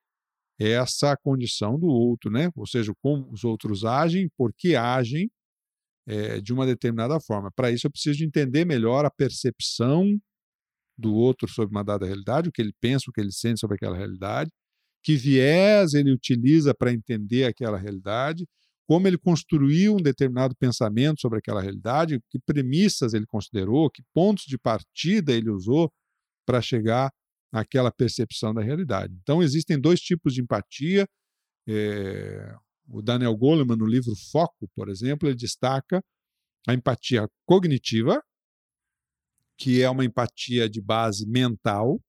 essa 0.59 1.15
condição 1.17 1.79
do 1.79 1.87
outro, 1.87 2.31
né? 2.31 2.49
Ou 2.55 2.65
seja, 2.65 2.91
como 3.01 3.31
os 3.31 3.43
outros 3.43 3.85
agem, 3.85 4.29
por 4.35 4.51
que 4.55 4.75
agem 4.75 5.29
é, 6.07 6.39
de 6.39 6.53
uma 6.53 6.65
determinada 6.65 7.19
forma. 7.19 7.51
Para 7.55 7.71
isso, 7.71 7.87
eu 7.87 7.91
preciso 7.91 8.17
de 8.17 8.25
entender 8.25 8.65
melhor 8.65 9.05
a 9.05 9.11
percepção 9.11 10.17
do 10.97 11.13
outro 11.13 11.47
sobre 11.47 11.75
uma 11.75 11.83
dada 11.83 12.05
realidade, 12.05 12.49
o 12.49 12.51
que 12.51 12.61
ele 12.61 12.73
pensa, 12.81 13.05
o 13.07 13.13
que 13.13 13.21
ele 13.21 13.31
sente 13.31 13.59
sobre 13.59 13.75
aquela 13.75 13.95
realidade, 13.95 14.49
que 15.03 15.15
viés 15.15 15.93
ele 15.93 16.11
utiliza 16.11 16.73
para 16.73 16.91
entender 16.91 17.43
aquela 17.43 17.77
realidade, 17.77 18.45
como 18.87 19.07
ele 19.07 19.17
construiu 19.17 19.95
um 19.95 20.01
determinado 20.01 20.55
pensamento 20.55 21.19
sobre 21.19 21.39
aquela 21.39 21.61
realidade, 21.61 22.19
que 22.29 22.39
premissas 22.39 23.13
ele 23.13 23.25
considerou, 23.27 23.91
que 23.91 24.01
pontos 24.13 24.45
de 24.45 24.57
partida 24.57 25.33
ele 25.33 25.49
usou 25.51 25.91
para 26.45 26.61
chegar 26.61 27.11
àquela 27.51 27.91
percepção 27.91 28.53
da 28.53 28.61
realidade. 28.61 29.13
Então, 29.21 29.43
existem 29.43 29.79
dois 29.79 29.99
tipos 29.99 30.33
de 30.33 30.41
empatia. 30.41 31.05
É, 31.67 32.55
o 32.87 33.01
Daniel 33.01 33.35
Goleman, 33.35 33.77
no 33.77 33.85
livro 33.85 34.13
Foco, 34.31 34.69
por 34.75 34.89
exemplo, 34.89 35.27
ele 35.27 35.35
destaca 35.35 36.01
a 36.67 36.73
empatia 36.73 37.27
cognitiva, 37.45 38.21
que 39.57 39.81
é 39.81 39.89
uma 39.89 40.05
empatia 40.05 40.69
de 40.69 40.81
base 40.81 41.27
mental. 41.27 41.99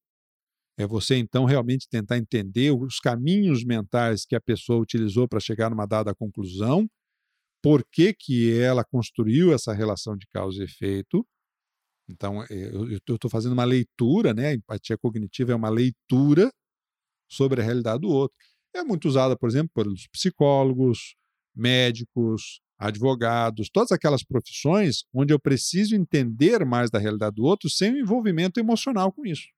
É 0.78 0.86
você, 0.86 1.16
então, 1.16 1.44
realmente 1.44 1.88
tentar 1.88 2.18
entender 2.18 2.70
os 2.70 3.00
caminhos 3.00 3.64
mentais 3.64 4.24
que 4.24 4.36
a 4.36 4.40
pessoa 4.40 4.80
utilizou 4.80 5.26
para 5.28 5.40
chegar 5.40 5.70
numa 5.70 5.86
dada 5.86 6.14
conclusão, 6.14 6.88
por 7.62 7.84
que, 7.90 8.14
que 8.14 8.56
ela 8.60 8.84
construiu 8.84 9.52
essa 9.52 9.72
relação 9.72 10.16
de 10.16 10.26
causa 10.28 10.60
e 10.60 10.64
efeito. 10.64 11.26
Então, 12.08 12.42
é, 12.44 12.46
eu 12.50 13.14
estou 13.14 13.30
fazendo 13.30 13.52
uma 13.52 13.64
leitura, 13.64 14.32
né? 14.32 14.48
A 14.48 14.54
empatia 14.54 14.96
cognitiva 14.96 15.52
é 15.52 15.54
uma 15.54 15.68
leitura 15.68 16.50
sobre 17.28 17.60
a 17.60 17.64
realidade 17.64 18.00
do 18.00 18.08
outro. 18.08 18.36
É 18.74 18.82
muito 18.82 19.08
usada, 19.08 19.36
por 19.36 19.48
exemplo, 19.48 19.70
pelos 19.74 20.06
psicólogos, 20.08 21.16
médicos, 21.54 22.60
advogados, 22.78 23.68
todas 23.68 23.90
aquelas 23.90 24.22
profissões 24.22 25.04
onde 25.12 25.34
eu 25.34 25.40
preciso 25.40 25.96
entender 25.96 26.64
mais 26.64 26.90
da 26.90 26.98
realidade 26.98 27.36
do 27.36 27.44
outro 27.44 27.68
sem 27.68 27.92
um 27.92 27.96
envolvimento 27.96 28.60
emocional 28.60 29.12
com 29.12 29.26
isso. 29.26 29.48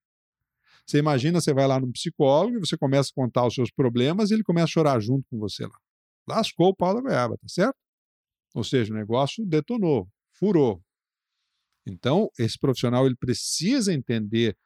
Você 0.87 0.99
imagina, 0.99 1.41
você 1.41 1.53
vai 1.53 1.67
lá 1.67 1.79
no 1.79 1.93
psicólogo 1.93 2.57
e 2.57 2.61
você 2.61 2.77
começa 2.77 3.11
a 3.11 3.15
contar 3.15 3.47
os 3.47 3.55
seus 3.55 3.71
problemas 3.71 4.31
e 4.31 4.35
ele 4.35 4.43
começa 4.43 4.65
a 4.65 4.69
chorar 4.69 5.01
junto 5.01 5.25
com 5.29 5.39
você 5.39 5.67
lá. 5.67 5.79
Lascou 6.27 6.69
o 6.69 6.75
pau 6.75 6.95
da 6.95 7.01
goiaba, 7.01 7.37
tá 7.37 7.47
certo? 7.47 7.77
Ou 8.55 8.65
seja, 8.65 8.93
o 8.93 8.97
negócio 8.97 9.45
detonou, 9.47 10.09
furou. 10.33 10.83
Então, 11.87 12.31
esse 12.39 12.59
profissional 12.59 13.07
ele 13.07 13.17
precisa 13.17 13.93
entender 13.93 14.57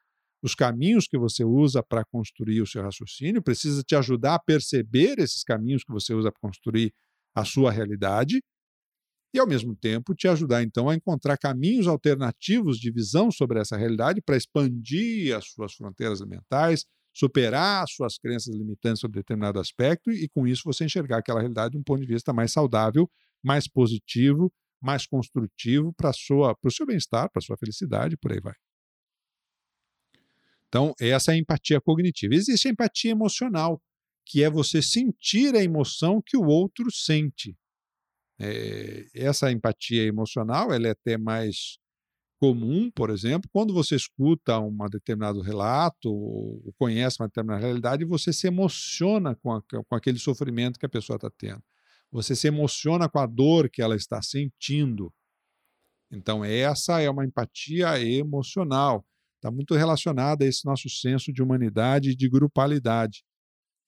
os 0.45 0.55
caminhos 0.55 1.09
que 1.09 1.17
você 1.17 1.43
usa 1.43 1.83
para 1.83 2.05
construir 2.05 2.61
o 2.61 2.67
seu 2.67 2.83
raciocínio, 2.83 3.43
precisa 3.43 3.83
te 3.83 3.97
ajudar 3.97 4.35
a 4.35 4.39
perceber 4.39 5.19
esses 5.19 5.43
caminhos 5.43 5.83
que 5.83 5.91
você 5.91 6.13
usa 6.13 6.31
para 6.31 6.41
construir 6.43 6.93
a 7.35 7.47
sua 7.47 7.73
realidade 7.73 8.43
e, 9.33 9.39
ao 9.41 9.49
mesmo 9.49 9.75
tempo, 9.75 10.15
te 10.15 10.29
ajudar, 10.29 10.63
então, 10.63 10.89
a 10.91 10.95
encontrar 10.95 11.39
caminhos 11.39 11.87
alternativos 11.87 12.79
de 12.79 12.91
visão 12.93 13.31
sobre 13.31 13.59
essa 13.59 13.75
realidade 13.75 14.21
para 14.21 14.37
expandir 14.37 15.35
as 15.35 15.47
suas 15.51 15.73
fronteiras 15.73 16.21
mentais, 16.21 16.85
superar 17.13 17.83
as 17.83 17.93
suas 17.95 18.19
crenças 18.19 18.55
limitantes 18.55 19.01
sobre 19.01 19.21
determinado 19.21 19.59
aspecto 19.59 20.11
e, 20.13 20.29
com 20.29 20.47
isso, 20.47 20.63
você 20.67 20.85
enxergar 20.85 21.19
aquela 21.19 21.41
realidade 21.41 21.73
de 21.73 21.79
um 21.79 21.83
ponto 21.83 22.03
de 22.03 22.07
vista 22.07 22.35
mais 22.35 22.53
saudável, 22.53 23.11
mais 23.43 23.67
positivo, 23.67 24.53
mais 24.81 25.07
construtivo 25.07 25.95
para 25.95 26.11
o 26.11 26.71
seu 26.71 26.87
bem-estar, 26.87 27.31
para 27.31 27.41
a 27.41 27.43
sua 27.43 27.57
felicidade, 27.57 28.19
por 28.19 28.31
aí 28.31 28.41
vai. 28.41 28.55
Então, 30.75 30.93
essa 30.99 31.31
é 31.31 31.37
a 31.37 31.39
empatia 31.39 31.81
cognitiva. 31.81 32.35
Existe 32.35 32.67
a 32.67 32.71
empatia 32.73 33.13
emocional, 33.13 33.81
que 34.27 34.43
é 34.43 34.51
você 34.51 34.83
sentir 34.83 35.55
a 35.55 35.63
emoção 35.63 36.21
que 36.21 36.37
o 36.37 36.47
outro 36.47 36.91
sente. 36.91 37.57
É, 38.41 39.07
essa 39.15 39.53
empatia 39.53 40.03
emocional 40.03 40.73
ela 40.73 40.89
é 40.89 40.91
até 40.91 41.17
mais 41.17 41.79
comum, 42.41 42.91
por 42.91 43.11
exemplo, 43.11 43.49
quando 43.53 43.73
você 43.73 43.95
escuta 43.95 44.59
um 44.59 44.77
determinado 44.91 45.41
relato 45.43 46.13
ou 46.13 46.75
conhece 46.77 47.23
uma 47.23 47.29
determinada 47.29 47.65
realidade, 47.65 48.05
você 48.05 48.33
se 48.33 48.49
emociona 48.49 49.37
com, 49.37 49.53
a, 49.53 49.63
com 49.63 49.95
aquele 49.95 50.19
sofrimento 50.19 50.77
que 50.77 50.87
a 50.87 50.89
pessoa 50.89 51.15
está 51.15 51.31
tendo. 51.39 51.63
Você 52.11 52.35
se 52.35 52.49
emociona 52.49 53.09
com 53.09 53.21
a 53.21 53.27
dor 53.27 53.71
que 53.71 53.81
ela 53.81 53.95
está 53.95 54.21
sentindo. 54.21 55.15
Então, 56.11 56.45
essa 56.45 57.01
é 57.01 57.09
uma 57.09 57.25
empatia 57.25 57.97
emocional. 58.03 59.07
Está 59.45 59.55
muito 59.55 59.75
relacionada 59.75 60.43
a 60.43 60.49
esse 60.49 60.65
nosso 60.65 60.89
senso 60.89 61.31
de 61.31 61.43
humanidade 61.43 62.13
e 62.13 62.17
de 62.17 62.31
grupalidade. 62.31 63.23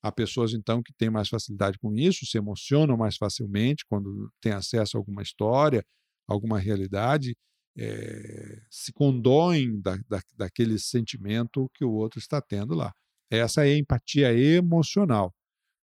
Há 0.03 0.13
pessoas, 0.13 0.53
então, 0.53 0.83
que 0.83 0.93
têm 0.93 1.09
mais 1.09 1.31
facilidade 1.31 1.79
com 1.79 1.95
isso, 1.97 2.27
se 2.27 2.37
emocionam 2.37 2.95
mais 2.95 3.17
facilmente 3.17 3.83
quando 3.89 4.31
têm 4.39 4.53
acesso 4.53 4.99
a 4.99 5.01
alguma 5.01 5.23
história, 5.23 5.83
alguma 6.29 6.59
realidade, 6.59 7.35
é, 7.75 8.61
se 8.71 8.93
condoem 8.93 9.81
da, 9.81 9.97
da, 10.07 10.21
daquele 10.37 10.79
sentimento 10.79 11.71
que 11.73 11.87
o 11.87 11.93
outro 11.93 12.19
está 12.19 12.39
tendo 12.39 12.75
lá. 12.75 12.93
Essa 13.31 13.67
é 13.67 13.73
a 13.73 13.79
empatia 13.79 14.35
emocional. 14.35 15.33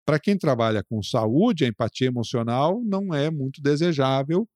Para 0.04 0.20
quem 0.20 0.36
trabalha 0.36 0.84
com 0.84 1.02
saúde, 1.02 1.64
a 1.64 1.68
empatia 1.68 2.08
emocional 2.08 2.82
não 2.84 3.14
é 3.14 3.30
muito 3.30 3.62
desejável, 3.62 4.46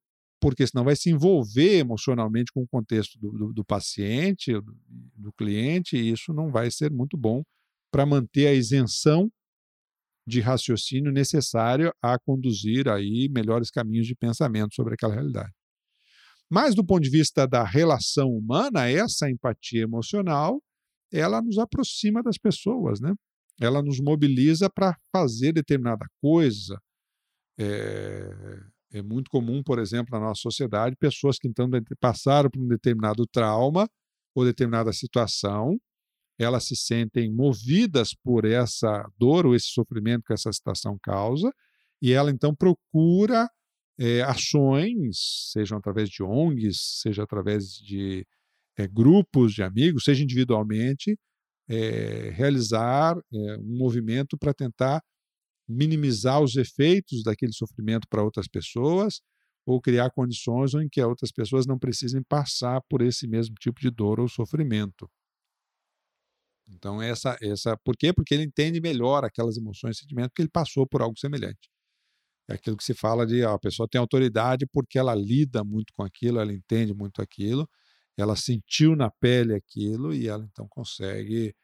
porque 0.47 0.65
senão 0.65 0.85
vai 0.85 0.95
se 0.95 1.11
envolver 1.11 1.79
emocionalmente 1.79 2.53
com 2.53 2.63
o 2.63 2.69
contexto 2.69 3.19
do, 3.19 3.33
do, 3.33 3.53
do 3.53 3.65
paciente, 3.65 4.53
do, 4.53 4.79
do 5.17 5.33
cliente, 5.33 5.97
e 5.97 6.13
isso 6.13 6.33
não 6.33 6.53
vai 6.53 6.71
ser 6.71 6.89
muito 6.89 7.17
bom 7.17 7.43
para 7.91 8.07
manter 8.07 8.47
a 8.47 8.55
isenção 8.55 9.29
de 10.25 10.41
raciocínio 10.41 11.11
necessário 11.11 11.93
a 12.01 12.17
conduzir 12.17 12.89
aí 12.89 13.29
melhores 13.29 13.73
caminhos 13.73 14.07
de 14.07 14.15
pensamento 14.15 14.73
sobre 14.77 14.95
aquela 14.95 15.15
realidade. 15.15 15.51
Mas 16.49 16.77
do 16.77 16.87
ponto 16.87 17.03
de 17.03 17.11
vista 17.11 17.45
da 17.45 17.65
relação 17.65 18.31
humana, 18.31 18.89
essa 18.89 19.29
empatia 19.29 19.83
emocional, 19.83 20.63
ela 21.13 21.43
nos 21.43 21.59
aproxima 21.59 22.23
das 22.23 22.39
pessoas, 22.39 23.01
né? 23.01 23.13
Ela 23.61 23.83
nos 23.83 23.99
mobiliza 23.99 24.71
para 24.71 24.97
fazer 25.11 25.53
determinada 25.53 26.07
coisa. 26.23 26.81
É, 27.59 28.76
é, 28.93 29.03
muito 29.03 29.31
comum, 29.31 29.63
por 29.63 29.79
exemplo, 29.79 30.09
na 30.13 30.27
nossa 30.27 30.41
sociedade, 30.41 30.97
pessoas 30.97 31.39
que 31.39 31.49
então 31.49 31.69
passaram 32.01 32.51
por 32.51 32.61
um 32.61 32.69
determinado 32.69 33.27
trauma 33.27 33.89
ou 34.35 34.45
determinada 34.45 34.93
situação 34.93 35.79
elas 36.39 36.65
se 36.65 36.77
sentem 36.77 37.33
movidas 37.33 38.15
por 38.15 38.45
essa 38.45 39.09
dor 39.19 39.47
ou 39.47 39.55
esse 39.55 39.69
sofrimento 39.69 40.25
que 40.25 40.33
essa 40.33 40.53
situação 40.53 40.99
causa, 41.03 41.51
e 42.01 42.13
ela 42.13 42.31
então 42.31 42.55
procura 42.55 43.49
é, 43.99 44.23
ações, 44.23 45.51
sejam 45.53 45.79
através 45.79 46.11
de 46.11 46.23
ONGs, 46.23 47.01
seja 47.01 47.23
através 47.23 47.73
de 47.73 48.27
é, 48.77 48.87
grupos 48.87 49.55
de 49.55 49.63
amigos, 49.63 50.05
seja 50.05 50.23
individualmente, 50.23 51.19
é, 51.69 52.31
realizar 52.31 53.17
um 53.33 53.77
movimento 53.79 54.37
para 54.39 54.55
tentar 54.55 55.03
minimizar 55.69 56.41
os 56.41 56.57
efeitos 56.57 57.23
daquele 57.23 57.53
sofrimento 57.53 58.07
para 58.09 58.23
outras 58.23 58.47
pessoas 58.49 59.21
ou 59.67 59.81
criar 59.81 60.11
condições 60.11 60.75
em 60.75 60.89
que 60.89 61.03
outras 61.03 61.33
pessoas 61.33 61.67
não 61.67 61.79
precisem 61.79 62.23
passar 62.23 62.81
por 62.89 63.03
esse 63.03 63.27
mesmo 63.27 63.55
tipo 63.57 63.81
de 63.81 63.91
dor 63.91 64.21
ou 64.21 64.29
sofrimento. 64.29 65.11
Então, 66.69 67.01
essa, 67.01 67.37
essa. 67.41 67.77
Por 67.85 67.97
quê? 67.97 68.13
Porque 68.13 68.35
ele 68.35 68.45
entende 68.45 68.81
melhor 68.81 69.25
aquelas 69.25 69.57
emoções 69.57 69.97
e 69.97 70.01
sentimentos, 70.01 70.31
porque 70.31 70.43
ele 70.43 70.51
passou 70.51 70.87
por 70.87 71.03
algo 71.03 71.19
semelhante. 71.19 71.69
É 72.49 72.55
aquilo 72.55 72.77
que 72.77 72.85
se 72.85 72.95
fala 72.95 73.27
de 73.27 73.43
ó, 73.45 73.55
a 73.55 73.59
pessoa 73.59 73.89
tem 73.89 74.01
autoridade 74.01 74.67
porque 74.73 74.99
ela 74.99 75.15
lida 75.15 75.65
muito 75.65 75.93
com 75.95 76.03
aquilo, 76.05 76.39
ela 76.39 76.53
entende 76.53 76.95
muito 76.95 77.21
aquilo, 77.21 77.69
ela 78.17 78.37
sentiu 78.37 78.95
na 78.97 79.11
pele 79.11 79.55
aquilo 79.55 80.15
e 80.15 80.29
ela 80.29 80.45
então 80.45 80.67
consegue 80.69 81.55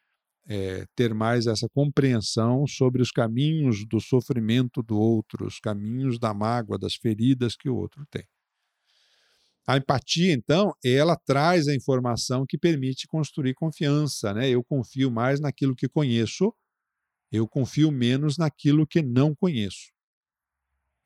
é, 0.49 0.85
ter 0.97 1.15
mais 1.15 1.47
essa 1.47 1.69
compreensão 1.69 2.67
sobre 2.67 3.01
os 3.03 3.11
caminhos 3.11 3.87
do 3.87 4.01
sofrimento 4.01 4.83
do 4.83 4.99
outro, 4.99 5.47
os 5.47 5.59
caminhos 5.61 6.19
da 6.19 6.35
mágoa, 6.35 6.79
das 6.79 6.95
feridas 6.95 7.57
que 7.57 7.69
o 7.69 7.77
outro 7.77 8.05
tem. 8.11 8.25
A 9.67 9.77
empatia, 9.77 10.33
então, 10.33 10.73
ela 10.85 11.17
traz 11.17 11.69
a 11.69 11.75
informação 11.75 12.45
que 12.49 12.59
permite 12.59 13.07
construir 13.07 13.55
confiança. 13.55 14.35
Né? 14.35 14.51
Eu 14.51 14.65
confio 14.65 15.11
mais 15.11 15.41
naquilo 15.41 15.77
que 15.77 15.89
conheço, 15.89 16.53
eu 17.31 17.47
confio 17.49 17.93
menos 17.93 18.37
naquilo 18.37 18.87
que 18.87 19.01
não 19.03 19.35
conheço. 19.35 19.93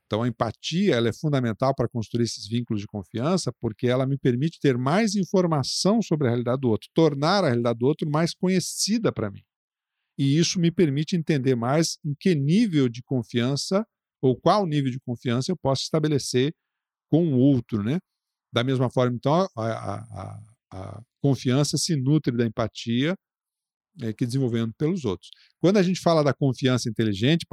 Então, 0.07 0.23
a 0.23 0.29
empatia 0.29 0.95
ela 0.95 1.09
é 1.09 1.13
fundamental 1.13 1.75
para 1.75 1.89
construir 1.89 2.25
esses 2.25 2.47
vínculos 2.47 2.81
de 2.81 2.87
confiança, 2.87 3.53
porque 3.61 3.89
ela 3.89 4.07
me 4.07 4.17
permite 4.17 4.61
ter 4.61 4.79
mais 4.79 5.17
informação 5.17 6.01
sobre 6.01 6.29
a 6.29 6.31
realidade 6.31 6.61
do 6.61 6.69
outro, 6.69 6.89
tornar 6.95 7.43
a 7.43 7.49
realidade 7.49 7.79
do 7.81 7.87
outro 7.87 8.09
mais 8.09 8.33
conhecida 8.33 9.13
para 9.13 9.31
mim. 9.31 9.43
E 10.17 10.39
isso 10.39 10.61
me 10.61 10.71
permite 10.71 11.17
entender 11.17 11.57
mais 11.57 11.99
em 12.05 12.15
que 12.19 12.35
nível 12.35 12.89
de 12.89 13.03
confiança 13.03 13.85
ou 14.23 14.37
qual 14.37 14.65
nível 14.65 14.91
de 14.91 15.01
confiança 15.01 15.51
eu 15.51 15.57
posso 15.57 15.83
estabelecer 15.83 16.55
com 17.11 17.35
o 17.35 17.39
outro, 17.39 17.83
né? 17.83 17.99
Da 18.53 18.65
mesma 18.65 18.89
forma, 18.89 19.15
então, 19.17 19.47
a, 19.57 19.67
a, 19.67 20.41
a 20.73 21.03
confiança 21.21 21.77
se 21.77 21.97
nutre 21.97 22.35
da 22.35 22.47
empatia 22.47 23.15
é, 24.01 24.13
que 24.13 24.27
desenvolvendo 24.27 24.73
pelos 24.75 25.05
outros. 25.05 25.31
Quando 25.61 25.79
a 25.79 25.83
gente 25.83 26.01
fala 26.01 26.23
da 26.23 26.35
confiança 26.35 26.89
inteligente, 26.89 27.47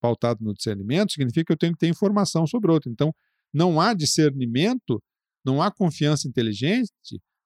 pautado 0.00 0.42
no 0.42 0.54
discernimento, 0.54 1.12
significa 1.12 1.44
que 1.46 1.52
eu 1.52 1.58
tenho 1.58 1.72
que 1.72 1.78
ter 1.78 1.88
informação 1.88 2.46
sobre 2.46 2.70
outro. 2.70 2.90
Então, 2.90 3.12
não 3.52 3.80
há 3.80 3.94
discernimento, 3.94 5.02
não 5.44 5.62
há 5.62 5.70
confiança 5.70 6.28
inteligente 6.28 6.90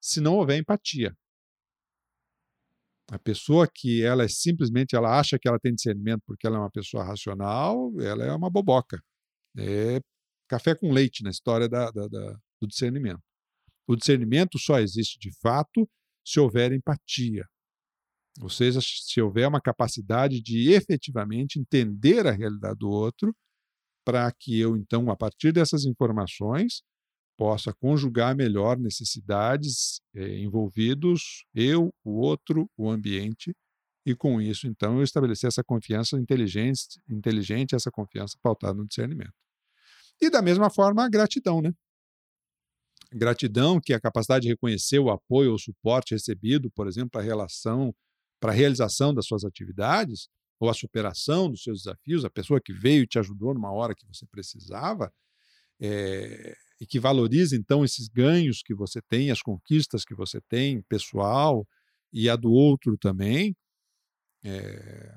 se 0.01 0.21
não 0.21 0.37
houver 0.37 0.59
empatia. 0.59 1.15
A 3.11 3.19
pessoa 3.19 3.69
que 3.73 4.03
ela 4.03 4.25
é 4.25 4.29
simplesmente 4.29 4.95
ela 4.95 5.19
acha 5.19 5.37
que 5.39 5.49
ela 5.49 5.59
tem 5.59 5.75
discernimento 5.75 6.23
porque 6.25 6.47
ela 6.47 6.57
é 6.57 6.61
uma 6.61 6.71
pessoa 6.71 7.03
racional, 7.03 7.93
ela 8.01 8.25
é 8.25 8.33
uma 8.33 8.49
boboca. 8.49 9.03
É 9.59 10.01
café 10.49 10.75
com 10.75 10.93
leite 10.93 11.23
na 11.25 11.31
história 11.31 11.69
da, 11.69 11.91
da, 11.91 12.07
da, 12.07 12.39
do 12.61 12.69
discernimento. 12.69 13.21
O 13.87 13.97
discernimento 13.97 14.59
só 14.59 14.79
existe 14.79 15.19
de 15.19 15.31
fato 15.41 15.89
se 16.25 16.39
houver 16.39 16.73
empatia. 16.73 17.45
Ou 18.41 18.49
seja, 18.49 18.81
se 18.83 19.21
houver 19.21 19.49
uma 19.49 19.61
capacidade 19.61 20.41
de 20.41 20.71
efetivamente 20.73 21.59
entender 21.59 22.27
a 22.27 22.33
realidade 22.33 22.79
do 22.79 22.89
outro, 22.89 23.35
para 24.05 24.31
que 24.33 24.59
eu, 24.59 24.77
então, 24.77 25.11
a 25.11 25.17
partir 25.17 25.53
dessas 25.53 25.85
informações, 25.85 26.83
possa 27.37 27.73
conjugar 27.73 28.37
melhor 28.37 28.79
necessidades 28.79 30.01
eh, 30.15 30.39
envolvidos, 30.41 31.45
eu, 31.55 31.91
o 32.05 32.21
outro, 32.21 32.69
o 32.77 32.91
ambiente, 32.91 33.55
e 34.07 34.15
com 34.15 34.41
isso, 34.41 34.67
então, 34.67 34.99
eu 34.99 35.05
estabelecer 35.05 35.49
essa 35.49 35.63
confiança 35.63 36.19
inteligente, 36.19 37.01
inteligente 37.09 37.75
essa 37.75 37.91
confiança 37.91 38.37
pautada 38.43 38.75
no 38.75 38.87
discernimento. 38.87 39.33
E 40.21 40.31
da 40.31 40.43
mesma 40.43 40.71
forma, 40.71 41.05
a 41.05 41.09
gratidão, 41.09 41.63
né? 41.63 41.73
Gratidão, 43.13 43.81
que 43.81 43.93
é 43.93 43.97
a 43.97 44.01
capacidade 44.01 44.43
de 44.43 44.49
reconhecer 44.51 44.99
o 44.99 45.11
apoio 45.11 45.53
ou 45.53 45.59
suporte 45.59 46.15
recebido, 46.15 46.71
por 46.71 46.87
exemplo, 46.87 47.21
a 47.21 47.25
relação, 47.25 47.95
para 48.41 48.53
a 48.53 48.55
realização 48.55 49.13
das 49.15 49.27
suas 49.27 49.45
atividades, 49.45 50.29
ou 50.59 50.69
a 50.69 50.75
superação 50.75 51.51
dos 51.51 51.63
seus 51.63 51.83
desafios, 51.83 52.25
a 52.25 52.31
pessoa 52.31 52.61
que 52.61 52.73
veio 52.73 53.03
e 53.03 53.07
te 53.07 53.19
ajudou 53.19 53.55
numa 53.55 53.73
hora 53.73 53.95
que 53.95 54.07
você 54.07 54.27
precisava, 54.27 55.13
é, 55.81 56.55
e 56.81 56.87
que 56.87 56.99
valorize, 56.99 57.57
então, 57.57 57.85
esses 57.85 58.09
ganhos 58.09 58.63
que 58.63 58.75
você 58.75 59.01
tem, 59.03 59.31
as 59.31 59.43
conquistas 59.43 60.05
que 60.05 60.15
você 60.15 60.41
tem, 60.49 60.83
pessoal, 60.83 61.67
e 62.13 62.29
a 62.29 62.37
do 62.37 62.51
outro 62.51 62.97
também, 62.99 63.57
é, 64.43 65.15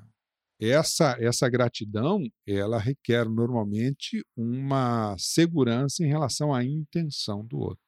essa, 0.58 1.16
essa 1.20 1.48
gratidão, 1.48 2.22
ela 2.46 2.78
requer 2.78 3.28
normalmente 3.28 4.24
uma 4.36 5.16
segurança 5.18 6.02
em 6.02 6.06
relação 6.06 6.54
à 6.54 6.64
intenção 6.64 7.44
do 7.44 7.58
outro. 7.58 7.80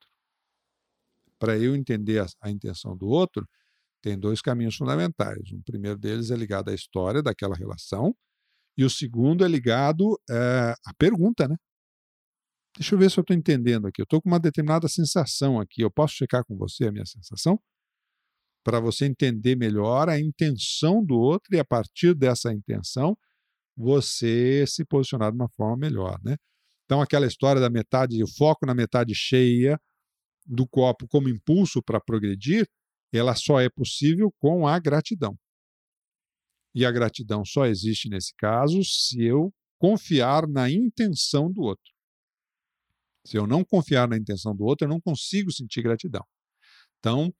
Para 1.38 1.56
eu 1.58 1.76
entender 1.76 2.20
a, 2.20 2.26
a 2.40 2.50
intenção 2.50 2.96
do 2.96 3.06
outro, 3.06 3.48
tem 4.06 4.18
dois 4.18 4.40
caminhos 4.40 4.76
fundamentais. 4.76 5.52
Um 5.52 5.60
primeiro 5.62 5.98
deles 5.98 6.30
é 6.30 6.36
ligado 6.36 6.70
à 6.70 6.74
história 6.74 7.20
daquela 7.20 7.56
relação, 7.56 8.14
e 8.78 8.84
o 8.84 8.90
segundo 8.90 9.44
é 9.44 9.48
ligado 9.48 10.16
é, 10.30 10.74
à 10.86 10.94
pergunta, 10.96 11.48
né? 11.48 11.56
Deixa 12.76 12.94
eu 12.94 12.98
ver 12.98 13.10
se 13.10 13.18
eu 13.18 13.22
estou 13.22 13.34
entendendo 13.34 13.86
aqui. 13.86 14.00
Eu 14.00 14.04
estou 14.04 14.20
com 14.20 14.28
uma 14.28 14.38
determinada 14.38 14.86
sensação 14.86 15.58
aqui. 15.58 15.80
Eu 15.80 15.90
posso 15.90 16.14
checar 16.14 16.44
com 16.44 16.56
você 16.56 16.86
a 16.86 16.92
minha 16.92 17.06
sensação? 17.06 17.58
para 18.66 18.80
você 18.80 19.06
entender 19.06 19.54
melhor 19.54 20.08
a 20.08 20.18
intenção 20.18 21.00
do 21.04 21.14
outro 21.14 21.54
e 21.54 21.58
a 21.60 21.64
partir 21.64 22.16
dessa 22.16 22.52
intenção 22.52 23.16
você 23.76 24.64
se 24.66 24.84
posicionar 24.84 25.30
de 25.30 25.36
uma 25.36 25.48
forma 25.50 25.76
melhor, 25.76 26.18
né? 26.24 26.34
Então 26.84 27.00
aquela 27.00 27.28
história 27.28 27.60
da 27.60 27.70
metade, 27.70 28.20
o 28.24 28.26
foco 28.26 28.66
na 28.66 28.74
metade 28.74 29.14
cheia 29.14 29.78
do 30.44 30.66
copo 30.66 31.06
como 31.06 31.28
impulso 31.28 31.80
para 31.80 32.00
progredir, 32.00 32.66
ela 33.16 33.34
só 33.34 33.60
é 33.60 33.68
possível 33.68 34.32
com 34.38 34.66
a 34.66 34.78
gratidão. 34.78 35.36
E 36.74 36.84
a 36.84 36.90
gratidão 36.90 37.44
só 37.44 37.66
existe 37.66 38.08
nesse 38.08 38.34
caso 38.36 38.82
se 38.84 39.22
eu 39.24 39.52
confiar 39.78 40.46
na 40.46 40.70
intenção 40.70 41.50
do 41.50 41.62
outro. 41.62 41.92
Se 43.26 43.36
eu 43.36 43.46
não 43.46 43.64
confiar 43.64 44.08
na 44.08 44.16
intenção 44.16 44.54
do 44.54 44.64
outro, 44.64 44.86
eu 44.86 44.88
não 44.88 45.00
consigo 45.00 45.50
sentir 45.50 45.82
gratidão. 45.82 46.24
Então, 46.98 47.32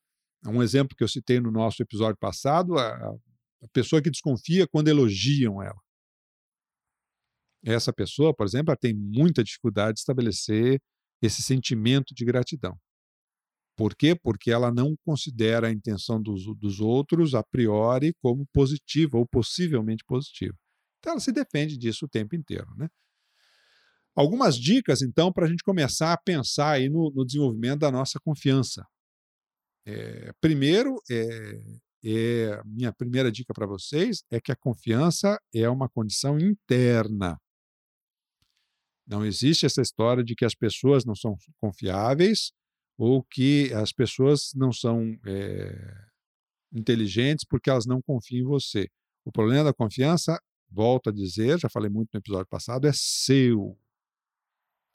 um 0.47 0.62
exemplo 0.62 0.97
que 0.97 1.05
eu 1.05 1.09
citei 1.09 1.41
no 1.41 1.51
nosso 1.51 1.83
episódio 1.83 2.17
passado, 2.19 2.79
a, 2.79 2.93
a 3.62 3.69
pessoa 3.73 4.03
que 4.03 4.11
desconfia 4.11 4.67
quando 4.67 4.89
elogiam 4.89 5.62
ela. 5.62 5.81
Essa 7.65 7.93
pessoa, 7.93 8.35
por 8.35 8.47
exemplo, 8.47 8.71
ela 8.71 8.77
tem 8.77 8.95
muita 8.95 9.43
dificuldade 9.43 9.95
de 9.95 10.01
estabelecer 10.01 10.81
esse 11.23 11.43
sentimento 11.43 12.15
de 12.15 12.25
gratidão. 12.25 12.79
Por 13.77 13.95
quê? 13.95 14.15
Porque 14.15 14.51
ela 14.51 14.73
não 14.73 14.97
considera 15.05 15.69
a 15.69 15.73
intenção 15.73 16.21
dos, 16.21 16.45
dos 16.57 16.81
outros 16.81 17.35
a 17.35 17.43
priori 17.43 18.15
como 18.23 18.47
positiva 18.53 19.19
ou 19.19 19.27
possivelmente 19.27 20.03
positiva. 20.07 20.55
Então 20.99 21.12
ela 21.12 21.21
se 21.21 21.31
defende 21.31 21.77
disso 21.77 22.07
o 22.07 22.09
tempo 22.09 22.35
inteiro. 22.35 22.67
Né? 22.77 22.89
Algumas 24.15 24.57
dicas, 24.57 25.03
então, 25.03 25.31
para 25.31 25.45
a 25.45 25.49
gente 25.49 25.62
começar 25.62 26.15
a 26.15 26.17
pensar 26.17 26.71
aí 26.71 26.89
no, 26.89 27.12
no 27.15 27.25
desenvolvimento 27.25 27.81
da 27.81 27.93
nossa 27.93 28.19
confiança. 28.19 28.83
É, 29.85 30.33
primeiro, 30.41 30.97
é, 31.11 31.61
é, 32.03 32.62
minha 32.65 32.93
primeira 32.95 33.31
dica 33.31 33.53
para 33.53 33.67
vocês 33.67 34.25
é 34.31 34.41
que 34.41 34.51
a 34.51 34.57
confiança 34.57 35.39
é 35.55 35.69
uma 35.69 35.89
condição 35.89 36.39
interna. 36.39 37.39
Não 39.07 39.25
existe 39.25 39.67
essa 39.67 39.83
história 39.83 40.25
de 40.25 40.35
que 40.35 40.47
as 40.47 40.55
pessoas 40.55 41.05
não 41.05 41.15
são 41.15 41.37
confiáveis 41.61 42.51
ou 42.99 43.23
que 43.23 43.73
as 43.75 43.93
pessoas 43.93 44.53
não 44.55 44.73
são 44.73 45.19
é, 45.27 46.07
inteligentes 46.73 47.45
porque 47.45 47.71
elas 47.71 47.87
não 47.87 48.01
confiam 48.01 48.41
em 48.41 48.49
você. 48.49 48.89
O 49.25 49.33
problema 49.33 49.65
da 49.65 49.75
confiança, 49.75 50.41
volto 50.71 51.11
a 51.11 51.13
dizer, 51.13 51.59
já 51.59 51.69
falei 51.69 51.91
muito 51.91 52.11
no 52.15 52.19
episódio 52.19 52.47
passado, 52.49 52.87
é 52.87 52.93
seu. 52.95 53.79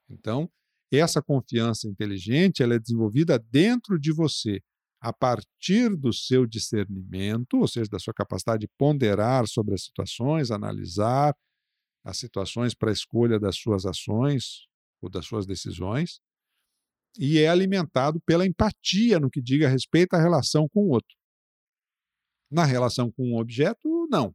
Então, 0.09 0.49
essa 0.91 1.21
confiança 1.21 1.87
inteligente 1.87 2.61
ela 2.61 2.75
é 2.75 2.79
desenvolvida 2.79 3.39
dentro 3.39 3.99
de 3.99 4.11
você 4.11 4.61
a 4.99 5.11
partir 5.11 5.95
do 5.95 6.13
seu 6.13 6.45
discernimento, 6.45 7.57
ou 7.57 7.67
seja, 7.67 7.89
da 7.89 7.97
sua 7.97 8.13
capacidade 8.13 8.61
de 8.61 8.67
ponderar 8.77 9.47
sobre 9.47 9.73
as 9.73 9.83
situações, 9.83 10.51
analisar 10.51 11.35
as 12.03 12.17
situações 12.17 12.75
para 12.75 12.89
a 12.89 12.93
escolha 12.93 13.39
das 13.39 13.57
suas 13.57 13.85
ações 13.85 14.67
ou 15.01 15.09
das 15.09 15.25
suas 15.25 15.45
decisões, 15.45 16.19
e 17.17 17.39
é 17.39 17.47
alimentado 17.47 18.19
pela 18.25 18.45
empatia 18.45 19.19
no 19.19 19.29
que 19.29 19.41
diga 19.41 19.67
respeito 19.67 20.13
à 20.13 20.21
relação 20.21 20.67
com 20.69 20.81
o 20.81 20.89
outro. 20.89 21.15
Na 22.49 22.65
relação 22.65 23.11
com 23.11 23.33
um 23.33 23.37
objeto, 23.37 24.07
não. 24.09 24.33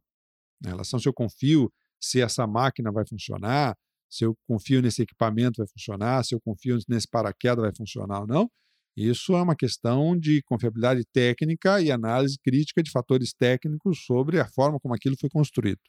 Na 0.61 0.71
relação 0.71 0.99
se 0.99 1.07
eu 1.07 1.13
confio 1.13 1.71
se 1.99 2.21
essa 2.21 2.45
máquina 2.47 2.91
vai 2.91 3.05
funcionar, 3.07 3.75
se 4.09 4.23
eu 4.23 4.35
confio 4.47 4.81
nesse 4.81 5.01
equipamento 5.01 5.57
vai 5.57 5.67
funcionar, 5.67 6.23
se 6.23 6.33
eu 6.33 6.41
confio 6.41 6.77
nesse 6.87 7.07
paraquedas 7.07 7.63
vai 7.63 7.75
funcionar 7.75 8.21
ou 8.21 8.27
não, 8.27 8.49
isso 8.95 9.33
é 9.35 9.41
uma 9.41 9.55
questão 9.55 10.17
de 10.17 10.41
confiabilidade 10.43 11.05
técnica 11.13 11.79
e 11.79 11.91
análise 11.91 12.37
crítica 12.43 12.81
de 12.81 12.89
fatores 12.89 13.31
técnicos 13.31 14.03
sobre 14.05 14.39
a 14.39 14.47
forma 14.47 14.79
como 14.79 14.95
aquilo 14.95 15.15
foi 15.19 15.29
construído. 15.29 15.79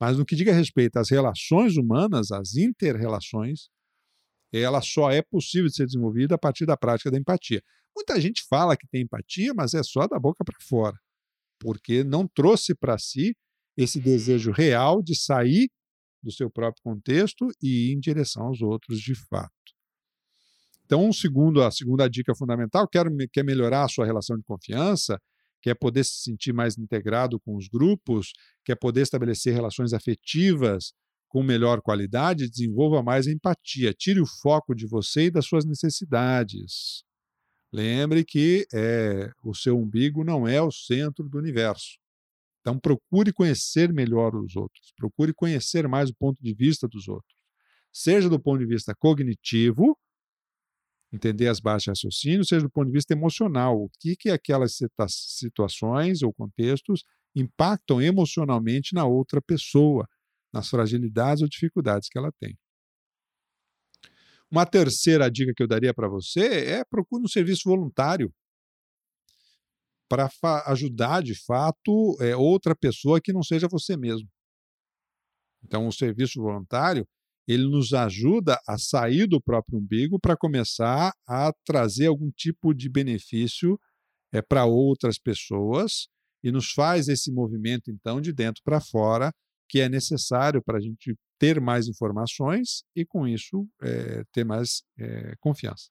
Mas 0.00 0.16
no 0.16 0.24
que 0.24 0.36
diga 0.36 0.52
respeito 0.52 0.96
às 0.96 1.10
relações 1.10 1.76
humanas, 1.76 2.30
às 2.30 2.54
interrelações, 2.54 3.68
ela 4.52 4.80
só 4.80 5.10
é 5.10 5.22
possível 5.22 5.68
de 5.68 5.76
ser 5.76 5.86
desenvolvida 5.86 6.34
a 6.34 6.38
partir 6.38 6.64
da 6.64 6.76
prática 6.76 7.10
da 7.10 7.18
empatia. 7.18 7.62
Muita 7.94 8.20
gente 8.20 8.44
fala 8.48 8.76
que 8.76 8.86
tem 8.88 9.02
empatia, 9.02 9.52
mas 9.54 9.74
é 9.74 9.82
só 9.82 10.06
da 10.06 10.18
boca 10.18 10.44
para 10.44 10.56
fora, 10.60 10.96
porque 11.58 12.04
não 12.04 12.26
trouxe 12.26 12.74
para 12.74 12.98
si 12.98 13.36
esse 13.76 14.00
desejo 14.00 14.50
real 14.50 15.02
de 15.02 15.14
sair 15.14 15.70
do 16.22 16.32
seu 16.32 16.50
próprio 16.50 16.82
contexto 16.82 17.48
e 17.62 17.90
ir 17.90 17.92
em 17.92 18.00
direção 18.00 18.44
aos 18.44 18.60
outros 18.60 19.00
de 19.00 19.14
fato. 19.14 19.52
Então, 20.84 21.06
um 21.06 21.12
segundo, 21.12 21.62
a 21.62 21.70
segunda 21.70 22.08
dica 22.08 22.34
fundamental, 22.34 22.88
quer, 22.88 23.06
quer 23.32 23.44
melhorar 23.44 23.84
a 23.84 23.88
sua 23.88 24.06
relação 24.06 24.36
de 24.36 24.42
confiança, 24.42 25.20
quer 25.60 25.74
poder 25.74 26.04
se 26.04 26.22
sentir 26.22 26.52
mais 26.52 26.78
integrado 26.78 27.38
com 27.40 27.56
os 27.56 27.68
grupos, 27.68 28.32
quer 28.64 28.76
poder 28.76 29.02
estabelecer 29.02 29.52
relações 29.52 29.92
afetivas 29.92 30.92
com 31.28 31.42
melhor 31.42 31.80
qualidade, 31.82 32.48
desenvolva 32.48 33.02
mais 33.02 33.26
empatia. 33.26 33.92
Tire 33.92 34.20
o 34.20 34.26
foco 34.26 34.74
de 34.74 34.86
você 34.86 35.26
e 35.26 35.30
das 35.30 35.46
suas 35.46 35.64
necessidades. 35.64 37.04
Lembre 37.72 38.24
que 38.24 38.66
é, 38.72 39.30
o 39.44 39.54
seu 39.54 39.78
umbigo 39.78 40.24
não 40.24 40.48
é 40.48 40.60
o 40.60 40.70
centro 40.70 41.28
do 41.28 41.38
universo. 41.38 41.98
Então, 42.60 42.78
procure 42.78 43.32
conhecer 43.32 43.92
melhor 43.92 44.34
os 44.34 44.56
outros, 44.56 44.92
procure 44.96 45.32
conhecer 45.32 45.86
mais 45.86 46.10
o 46.10 46.14
ponto 46.14 46.42
de 46.42 46.54
vista 46.54 46.88
dos 46.88 47.08
outros. 47.08 47.34
Seja 47.92 48.28
do 48.28 48.40
ponto 48.40 48.58
de 48.58 48.66
vista 48.66 48.94
cognitivo, 48.94 49.96
entender 51.12 51.48
as 51.48 51.60
bases 51.60 51.84
de 51.84 51.90
raciocínio, 51.90 52.44
seja 52.44 52.62
do 52.62 52.70
ponto 52.70 52.86
de 52.86 52.92
vista 52.92 53.14
emocional, 53.14 53.76
o 53.76 53.90
que, 54.00 54.16
que 54.16 54.30
aquelas 54.30 54.78
situações 55.08 56.22
ou 56.22 56.32
contextos 56.32 57.04
impactam 57.34 58.00
emocionalmente 58.00 58.94
na 58.94 59.06
outra 59.06 59.40
pessoa, 59.40 60.06
nas 60.52 60.68
fragilidades 60.68 61.42
ou 61.42 61.48
dificuldades 61.48 62.08
que 62.08 62.18
ela 62.18 62.32
tem. 62.40 62.56
Uma 64.50 64.64
terceira 64.64 65.30
dica 65.30 65.52
que 65.54 65.62
eu 65.62 65.68
daria 65.68 65.92
para 65.92 66.08
você 66.08 66.64
é 66.66 66.84
procure 66.84 67.22
um 67.22 67.28
serviço 67.28 67.68
voluntário 67.68 68.32
para 70.08 70.30
ajudar 70.66 71.22
de 71.22 71.34
fato 71.34 72.16
é, 72.20 72.34
outra 72.34 72.74
pessoa 72.74 73.20
que 73.20 73.32
não 73.32 73.42
seja 73.42 73.68
você 73.68 73.94
mesmo. 73.94 74.26
Então, 75.62 75.86
o 75.86 75.92
serviço 75.92 76.40
voluntário 76.40 77.06
ele 77.46 77.64
nos 77.64 77.94
ajuda 77.94 78.58
a 78.68 78.76
sair 78.76 79.26
do 79.26 79.40
próprio 79.40 79.78
umbigo 79.78 80.18
para 80.20 80.36
começar 80.36 81.12
a 81.26 81.50
trazer 81.64 82.06
algum 82.06 82.30
tipo 82.30 82.74
de 82.74 82.90
benefício 82.90 83.78
é, 84.32 84.42
para 84.42 84.66
outras 84.66 85.18
pessoas 85.18 86.08
e 86.42 86.52
nos 86.52 86.72
faz 86.72 87.08
esse 87.08 87.32
movimento, 87.32 87.90
então, 87.90 88.20
de 88.20 88.32
dentro 88.32 88.62
para 88.62 88.80
fora, 88.80 89.32
que 89.68 89.80
é 89.80 89.88
necessário 89.88 90.62
para 90.62 90.78
a 90.78 90.80
gente 90.80 91.14
ter 91.38 91.60
mais 91.60 91.86
informações 91.86 92.82
e, 92.96 93.04
com 93.04 93.26
isso, 93.26 93.68
é, 93.82 94.24
ter 94.32 94.44
mais 94.44 94.82
é, 94.98 95.34
confiança. 95.40 95.88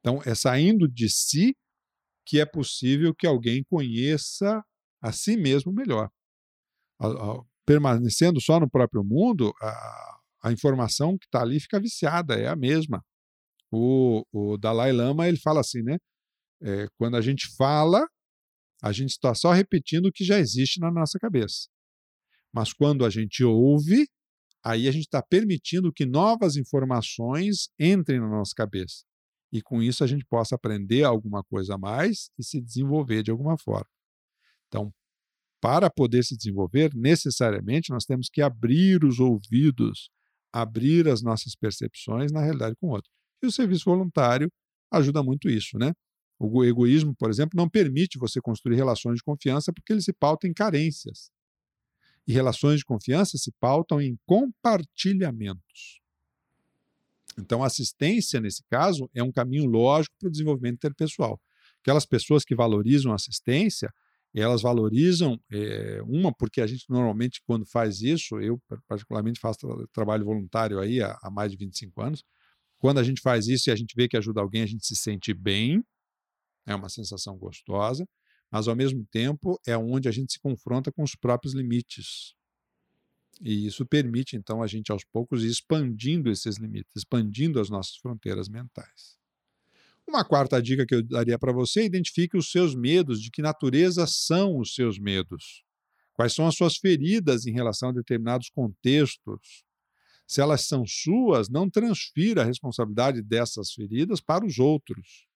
Então, 0.00 0.20
é 0.24 0.34
saindo 0.34 0.88
de 0.88 1.08
si 1.10 1.56
que 2.24 2.40
é 2.40 2.46
possível 2.46 3.14
que 3.14 3.26
alguém 3.26 3.62
conheça 3.64 4.62
a 5.00 5.12
si 5.12 5.36
mesmo 5.36 5.72
melhor. 5.72 6.10
Permanecendo 7.64 8.40
só 8.40 8.58
no 8.58 8.70
próprio 8.70 9.04
mundo, 9.04 9.52
a, 9.60 10.20
a 10.44 10.52
informação 10.52 11.18
que 11.18 11.26
está 11.26 11.42
ali 11.42 11.60
fica 11.60 11.80
viciada, 11.80 12.34
é 12.34 12.48
a 12.48 12.56
mesma. 12.56 13.04
O, 13.70 14.24
o 14.32 14.56
Dalai 14.56 14.92
Lama 14.92 15.28
ele 15.28 15.38
fala 15.38 15.60
assim, 15.60 15.82
né? 15.82 15.98
É, 16.62 16.86
quando 16.96 17.16
a 17.16 17.20
gente 17.20 17.48
fala, 17.56 18.06
a 18.82 18.92
gente 18.92 19.10
está 19.10 19.34
só 19.34 19.52
repetindo 19.52 20.06
o 20.06 20.12
que 20.12 20.24
já 20.24 20.38
existe 20.38 20.80
na 20.80 20.90
nossa 20.90 21.18
cabeça. 21.18 21.68
Mas 22.56 22.72
quando 22.72 23.04
a 23.04 23.10
gente 23.10 23.44
ouve, 23.44 24.08
aí 24.64 24.88
a 24.88 24.90
gente 24.90 25.04
está 25.04 25.22
permitindo 25.22 25.92
que 25.92 26.06
novas 26.06 26.56
informações 26.56 27.68
entrem 27.78 28.18
na 28.18 28.30
nossa 28.30 28.54
cabeça. 28.56 29.04
E 29.52 29.60
com 29.60 29.82
isso 29.82 30.02
a 30.02 30.06
gente 30.06 30.24
possa 30.24 30.54
aprender 30.54 31.04
alguma 31.04 31.44
coisa 31.44 31.74
a 31.74 31.78
mais 31.78 32.30
e 32.38 32.42
se 32.42 32.58
desenvolver 32.58 33.22
de 33.22 33.30
alguma 33.30 33.58
forma. 33.58 33.90
Então, 34.68 34.90
para 35.60 35.90
poder 35.90 36.24
se 36.24 36.34
desenvolver, 36.34 36.94
necessariamente 36.94 37.90
nós 37.90 38.06
temos 38.06 38.30
que 38.32 38.40
abrir 38.40 39.04
os 39.04 39.20
ouvidos, 39.20 40.08
abrir 40.50 41.08
as 41.08 41.20
nossas 41.20 41.54
percepções 41.54 42.32
na 42.32 42.40
realidade 42.40 42.74
com 42.80 42.86
o 42.86 42.92
outro. 42.92 43.10
E 43.42 43.46
o 43.46 43.52
serviço 43.52 43.84
voluntário 43.84 44.50
ajuda 44.90 45.22
muito 45.22 45.50
isso, 45.50 45.76
né? 45.76 45.92
O 46.38 46.64
egoísmo, 46.64 47.14
por 47.14 47.28
exemplo, 47.28 47.50
não 47.54 47.68
permite 47.68 48.18
você 48.18 48.40
construir 48.40 48.76
relações 48.76 49.16
de 49.16 49.22
confiança 49.22 49.74
porque 49.74 49.92
ele 49.92 50.00
se 50.00 50.14
pauta 50.14 50.48
em 50.48 50.54
carências. 50.54 51.30
E 52.26 52.32
relações 52.32 52.78
de 52.78 52.84
confiança 52.84 53.38
se 53.38 53.52
pautam 53.60 54.00
em 54.00 54.18
compartilhamentos. 54.26 56.00
Então, 57.38 57.62
assistência, 57.62 58.40
nesse 58.40 58.62
caso, 58.64 59.08
é 59.14 59.22
um 59.22 59.30
caminho 59.30 59.66
lógico 59.66 60.16
para 60.18 60.28
o 60.28 60.30
desenvolvimento 60.30 60.76
interpessoal. 60.76 61.40
Aquelas 61.80 62.06
pessoas 62.06 62.44
que 62.44 62.54
valorizam 62.54 63.12
assistência, 63.12 63.92
elas 64.34 64.62
valorizam, 64.62 65.40
é, 65.50 66.00
uma, 66.02 66.32
porque 66.32 66.60
a 66.60 66.66
gente 66.66 66.84
normalmente, 66.88 67.40
quando 67.46 67.64
faz 67.66 68.02
isso, 68.02 68.40
eu 68.40 68.60
particularmente 68.86 69.40
faço 69.40 69.60
tra 69.60 69.86
trabalho 69.92 70.24
voluntário 70.24 70.78
aí 70.78 71.00
há, 71.00 71.18
há 71.22 71.30
mais 71.30 71.52
de 71.52 71.58
25 71.58 72.02
anos, 72.02 72.24
quando 72.78 72.98
a 72.98 73.02
gente 73.02 73.20
faz 73.20 73.46
isso 73.48 73.70
e 73.70 73.72
a 73.72 73.76
gente 73.76 73.94
vê 73.96 74.08
que 74.08 74.16
ajuda 74.16 74.40
alguém, 74.40 74.62
a 74.62 74.66
gente 74.66 74.86
se 74.86 74.94
sente 74.94 75.32
bem, 75.32 75.82
é 76.66 76.74
uma 76.74 76.88
sensação 76.88 77.36
gostosa, 77.38 78.06
mas 78.50 78.68
ao 78.68 78.76
mesmo 78.76 79.04
tempo 79.10 79.60
é 79.66 79.76
onde 79.76 80.08
a 80.08 80.12
gente 80.12 80.32
se 80.32 80.38
confronta 80.38 80.92
com 80.92 81.02
os 81.02 81.14
próprios 81.14 81.54
limites. 81.54 82.34
E 83.40 83.66
isso 83.66 83.84
permite, 83.84 84.36
então, 84.36 84.62
a 84.62 84.66
gente 84.66 84.90
aos 84.90 85.04
poucos 85.04 85.44
ir 85.44 85.48
expandindo 85.48 86.30
esses 86.30 86.56
limites, 86.56 86.90
expandindo 86.96 87.60
as 87.60 87.68
nossas 87.68 87.96
fronteiras 87.96 88.48
mentais. 88.48 89.16
Uma 90.06 90.24
quarta 90.24 90.62
dica 90.62 90.86
que 90.86 90.94
eu 90.94 91.02
daria 91.02 91.38
para 91.38 91.52
você: 91.52 91.84
identifique 91.84 92.36
os 92.36 92.50
seus 92.50 92.74
medos, 92.74 93.20
de 93.20 93.30
que 93.30 93.42
natureza 93.42 94.06
são 94.06 94.58
os 94.58 94.74
seus 94.74 94.98
medos. 94.98 95.64
Quais 96.14 96.32
são 96.32 96.46
as 96.46 96.56
suas 96.56 96.76
feridas 96.76 97.44
em 97.44 97.52
relação 97.52 97.90
a 97.90 97.92
determinados 97.92 98.48
contextos? 98.48 99.64
Se 100.26 100.40
elas 100.40 100.66
são 100.66 100.84
suas, 100.86 101.48
não 101.48 101.68
transfira 101.68 102.42
a 102.42 102.44
responsabilidade 102.44 103.20
dessas 103.20 103.72
feridas 103.72 104.20
para 104.20 104.46
os 104.46 104.58
outros. 104.58 105.26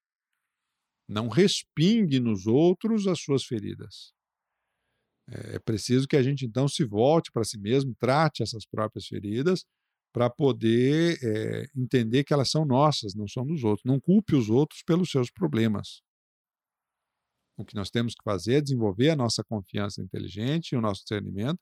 Não 1.11 1.27
respingue 1.27 2.21
nos 2.21 2.47
outros 2.47 3.05
as 3.05 3.19
suas 3.19 3.43
feridas. 3.43 4.13
É, 5.29 5.55
é 5.55 5.59
preciso 5.59 6.07
que 6.07 6.15
a 6.15 6.23
gente 6.23 6.45
então 6.45 6.69
se 6.69 6.85
volte 6.85 7.29
para 7.33 7.43
si 7.43 7.59
mesmo, 7.59 7.93
trate 7.99 8.41
essas 8.41 8.65
próprias 8.65 9.07
feridas, 9.07 9.65
para 10.13 10.29
poder 10.29 11.19
é, 11.21 11.65
entender 11.75 12.23
que 12.23 12.33
elas 12.33 12.49
são 12.49 12.65
nossas, 12.65 13.13
não 13.13 13.27
são 13.27 13.45
dos 13.45 13.61
outros. 13.61 13.83
Não 13.85 13.99
culpe 13.99 14.35
os 14.35 14.49
outros 14.49 14.83
pelos 14.83 15.11
seus 15.11 15.29
problemas. 15.29 16.01
O 17.57 17.65
que 17.65 17.75
nós 17.75 17.89
temos 17.89 18.13
que 18.13 18.23
fazer 18.23 18.55
é 18.55 18.61
desenvolver 18.61 19.09
a 19.09 19.15
nossa 19.15 19.43
confiança 19.43 20.01
inteligente 20.01 20.71
e 20.71 20.77
o 20.77 20.81
nosso 20.81 21.01
discernimento 21.01 21.59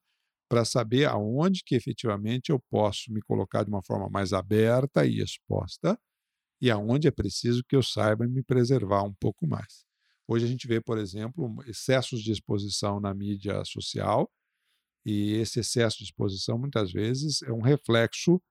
para 0.47 0.63
saber 0.63 1.05
aonde 1.05 1.63
que 1.63 1.75
efetivamente 1.75 2.51
eu 2.51 2.59
posso 2.69 3.11
me 3.11 3.21
colocar 3.21 3.63
de 3.63 3.69
uma 3.69 3.83
forma 3.83 4.09
mais 4.09 4.31
aberta 4.31 5.05
e 5.05 5.19
exposta 5.19 5.99
e 6.61 6.69
aonde 6.69 7.07
é 7.07 7.11
preciso 7.11 7.63
que 7.63 7.75
eu 7.75 7.83
saiba 7.83 8.27
me 8.27 8.43
preservar 8.43 9.03
um 9.03 9.13
pouco 9.13 9.47
mais. 9.47 9.85
Hoje 10.27 10.45
a 10.45 10.47
gente 10.47 10.67
vê, 10.67 10.79
por 10.79 10.97
exemplo, 10.97 11.55
excessos 11.65 12.21
de 12.21 12.31
exposição 12.31 12.99
na 12.99 13.13
mídia 13.13 13.63
social, 13.65 14.29
e 15.05 15.33
esse 15.33 15.59
excesso 15.59 15.97
de 15.97 16.03
exposição, 16.03 16.57
muitas 16.57 16.91
vezes, 16.91 17.41
é 17.41 17.51
um 17.51 17.61
reflexo 17.61 18.41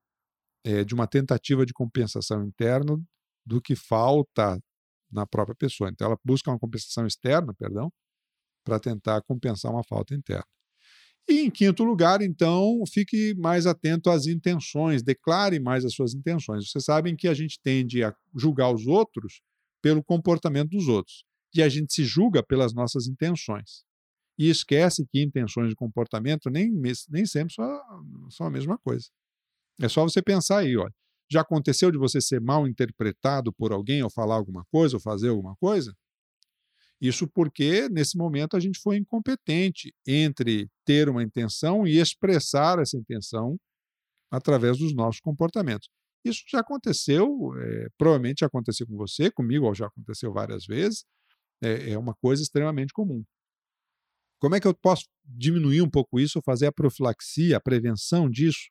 é, 0.64 0.82
de 0.84 0.94
uma 0.94 1.06
tentativa 1.06 1.64
de 1.64 1.72
compensação 1.72 2.42
interna 2.44 3.00
do 3.46 3.60
que 3.60 3.76
falta 3.76 4.58
na 5.10 5.26
própria 5.26 5.54
pessoa. 5.54 5.90
Então, 5.90 6.08
ela 6.08 6.18
busca 6.24 6.50
uma 6.50 6.58
compensação 6.58 7.06
externa, 7.06 7.54
perdão, 7.54 7.92
para 8.64 8.80
tentar 8.80 9.22
compensar 9.22 9.70
uma 9.72 9.84
falta 9.84 10.14
interna. 10.14 10.44
E, 11.28 11.40
em 11.40 11.50
quinto 11.50 11.84
lugar, 11.84 12.22
então, 12.22 12.82
fique 12.90 13.34
mais 13.34 13.66
atento 13.66 14.08
às 14.08 14.26
intenções, 14.26 15.02
declare 15.02 15.60
mais 15.60 15.84
as 15.84 15.92
suas 15.92 16.14
intenções. 16.14 16.70
Vocês 16.70 16.84
sabem 16.84 17.14
que 17.14 17.28
a 17.28 17.34
gente 17.34 17.60
tende 17.62 18.02
a 18.02 18.14
julgar 18.34 18.72
os 18.72 18.86
outros 18.86 19.42
pelo 19.82 20.02
comportamento 20.02 20.70
dos 20.70 20.88
outros, 20.88 21.24
e 21.54 21.62
a 21.62 21.68
gente 21.68 21.92
se 21.94 22.04
julga 22.04 22.42
pelas 22.42 22.72
nossas 22.72 23.06
intenções. 23.06 23.84
E 24.38 24.48
esquece 24.48 25.06
que 25.10 25.22
intenções 25.22 25.68
de 25.68 25.74
comportamento 25.74 26.48
nem, 26.48 26.70
nem 27.10 27.26
sempre 27.26 27.52
são, 27.54 27.80
são 28.30 28.46
a 28.46 28.50
mesma 28.50 28.78
coisa. 28.78 29.08
É 29.80 29.88
só 29.88 30.02
você 30.04 30.22
pensar 30.22 30.58
aí, 30.58 30.76
olha. 30.76 30.94
Já 31.30 31.42
aconteceu 31.42 31.90
de 31.90 31.98
você 31.98 32.22
ser 32.22 32.40
mal 32.40 32.66
interpretado 32.66 33.52
por 33.52 33.70
alguém 33.70 34.00
ao 34.00 34.10
falar 34.10 34.36
alguma 34.36 34.64
coisa, 34.72 34.96
ou 34.96 35.00
fazer 35.00 35.28
alguma 35.28 35.54
coisa? 35.56 35.94
Isso 37.00 37.28
porque, 37.28 37.88
nesse 37.88 38.16
momento, 38.16 38.56
a 38.56 38.60
gente 38.60 38.80
foi 38.80 38.96
incompetente 38.96 39.94
entre 40.06 40.68
ter 40.84 41.08
uma 41.08 41.22
intenção 41.22 41.86
e 41.86 41.98
expressar 41.98 42.80
essa 42.80 42.96
intenção 42.96 43.56
através 44.30 44.78
dos 44.78 44.94
nossos 44.94 45.20
comportamentos. 45.20 45.88
Isso 46.24 46.42
já 46.50 46.60
aconteceu, 46.60 47.26
é, 47.56 47.88
provavelmente 47.96 48.40
já 48.40 48.46
aconteceu 48.46 48.86
com 48.86 48.96
você, 48.96 49.30
comigo 49.30 49.72
já 49.74 49.86
aconteceu 49.86 50.32
várias 50.32 50.66
vezes, 50.66 51.04
é, 51.62 51.92
é 51.92 51.98
uma 51.98 52.14
coisa 52.14 52.42
extremamente 52.42 52.92
comum. 52.92 53.24
Como 54.40 54.54
é 54.54 54.60
que 54.60 54.66
eu 54.66 54.74
posso 54.74 55.04
diminuir 55.24 55.82
um 55.82 55.90
pouco 55.90 56.18
isso, 56.20 56.40
fazer 56.44 56.66
a 56.66 56.72
profilaxia, 56.72 57.56
a 57.56 57.60
prevenção 57.60 58.28
disso, 58.28 58.70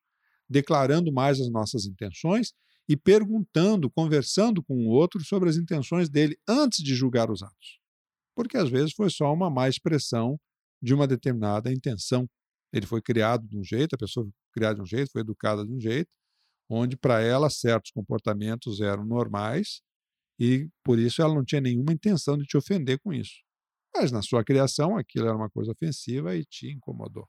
declarando 0.49 1.11
mais 1.11 1.39
as 1.39 1.49
nossas 1.49 1.85
intenções 1.85 2.53
e 2.87 2.95
perguntando, 2.95 3.89
conversando 3.89 4.63
com 4.63 4.75
o 4.75 4.89
outro 4.89 5.23
sobre 5.23 5.49
as 5.49 5.57
intenções 5.57 6.09
dele 6.09 6.37
antes 6.47 6.83
de 6.83 6.95
julgar 6.95 7.29
os 7.29 7.43
atos? 7.43 7.86
Porque 8.37 8.55
às 8.55 8.69
vezes 8.69 8.93
foi 8.93 9.09
só 9.09 9.33
uma 9.33 9.49
má 9.49 9.67
expressão 9.67 10.39
de 10.79 10.93
uma 10.93 11.07
determinada 11.07 11.73
intenção. 11.73 12.29
Ele 12.71 12.85
foi 12.85 13.01
criado 13.01 13.47
de 13.47 13.57
um 13.57 13.63
jeito, 13.63 13.95
a 13.95 13.97
pessoa 13.97 14.27
foi 14.27 14.33
criada 14.53 14.75
de 14.75 14.81
um 14.83 14.85
jeito, 14.85 15.11
foi 15.11 15.21
educada 15.21 15.65
de 15.65 15.73
um 15.73 15.79
jeito, 15.79 16.07
onde 16.69 16.95
para 16.95 17.19
ela 17.19 17.49
certos 17.49 17.89
comportamentos 17.89 18.79
eram 18.79 19.03
normais 19.03 19.81
e 20.39 20.69
por 20.83 20.99
isso 20.99 21.19
ela 21.19 21.33
não 21.33 21.43
tinha 21.43 21.59
nenhuma 21.59 21.91
intenção 21.91 22.37
de 22.37 22.45
te 22.45 22.55
ofender 22.55 22.99
com 22.99 23.11
isso. 23.11 23.41
Mas 23.95 24.11
na 24.11 24.21
sua 24.21 24.43
criação 24.43 24.95
aquilo 24.95 25.25
era 25.25 25.35
uma 25.35 25.49
coisa 25.49 25.71
ofensiva 25.71 26.35
e 26.35 26.45
te 26.45 26.71
incomodou. 26.71 27.27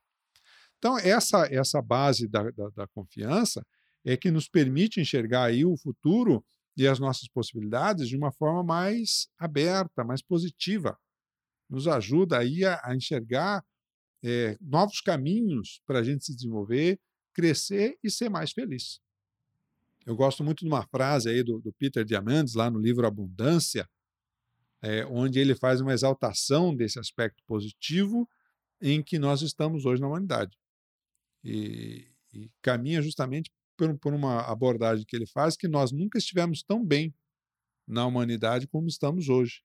Então, 0.77 0.99
essa, 0.99 1.47
essa 1.51 1.81
base 1.81 2.29
da, 2.29 2.51
da, 2.51 2.69
da 2.69 2.87
confiança 2.89 3.65
é 4.05 4.15
que 4.15 4.31
nos 4.31 4.47
permite 4.47 5.01
enxergar 5.01 5.45
aí 5.45 5.65
o 5.65 5.75
futuro 5.79 6.45
e 6.79 6.87
as 6.87 7.01
nossas 7.01 7.29
possibilidades 7.29 8.09
de 8.09 8.17
uma 8.17 8.31
forma 8.31 8.63
mais 8.63 9.29
aberta, 9.37 10.05
mais 10.05 10.23
positiva. 10.23 10.97
Nos 11.69 11.89
ajuda 11.89 12.39
aí 12.39 12.65
a, 12.65 12.81
a 12.85 12.95
enxergar 12.95 13.67
é, 14.23 14.57
novos 14.61 15.01
caminhos 15.01 15.83
para 15.85 15.99
a 15.99 16.03
gente 16.05 16.25
se 16.25 16.37
desenvolver, 16.37 17.01
crescer 17.35 17.99
e 18.03 18.09
ser 18.09 18.29
mais 18.29 18.53
feliz. 18.53 19.01
Eu 20.07 20.15
gosto 20.15 20.45
muito 20.45 20.61
de 20.61 20.69
uma 20.69 20.87
frase 20.87 21.29
aí 21.29 21.43
do, 21.43 21.61
do 21.61 21.73
Peter 21.73 22.05
Diamandis, 22.05 22.55
lá 22.55 22.71
no 22.71 22.79
livro 22.79 23.05
Abundância, 23.05 23.91
é, 24.81 25.05
onde 25.07 25.41
ele 25.41 25.57
faz 25.57 25.81
uma 25.81 25.93
exaltação 25.93 26.73
desse 26.73 27.01
aspecto 27.01 27.43
positivo 27.45 28.29
em 28.81 29.03
que 29.03 29.19
nós 29.19 29.43
estamos 29.43 29.85
hoje 29.85 30.01
na 30.01 30.07
humanidade. 30.07 30.57
E, 31.43 32.09
e 32.33 32.49
caminha 32.63 33.03
justamente 33.03 33.51
por, 33.79 33.97
por 33.99 34.13
uma 34.13 34.41
abordagem 34.41 35.07
que 35.07 35.17
ele 35.17 35.27
faz, 35.27 35.57
que 35.57 35.69
nós 35.69 35.93
nunca 35.93 36.19
estivemos 36.19 36.63
tão 36.63 36.85
bem 36.85 37.15
na 37.87 38.05
humanidade 38.05 38.67
como 38.67 38.89
estamos 38.89 39.29
hoje. 39.29 39.63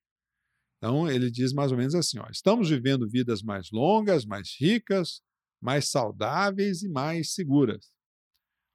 Então, 0.77 1.09
ele 1.09 1.31
diz 1.31 1.51
mais 1.51 1.71
ou 1.71 1.77
menos 1.77 1.95
assim: 1.95 2.19
ó, 2.19 2.27
estamos 2.29 2.69
vivendo 2.69 3.09
vidas 3.09 3.41
mais 3.41 3.71
longas, 3.71 4.25
mais 4.25 4.55
ricas, 4.57 5.21
mais 5.59 5.89
saudáveis 5.89 6.83
e 6.83 6.89
mais 6.89 7.33
seguras. 7.33 7.91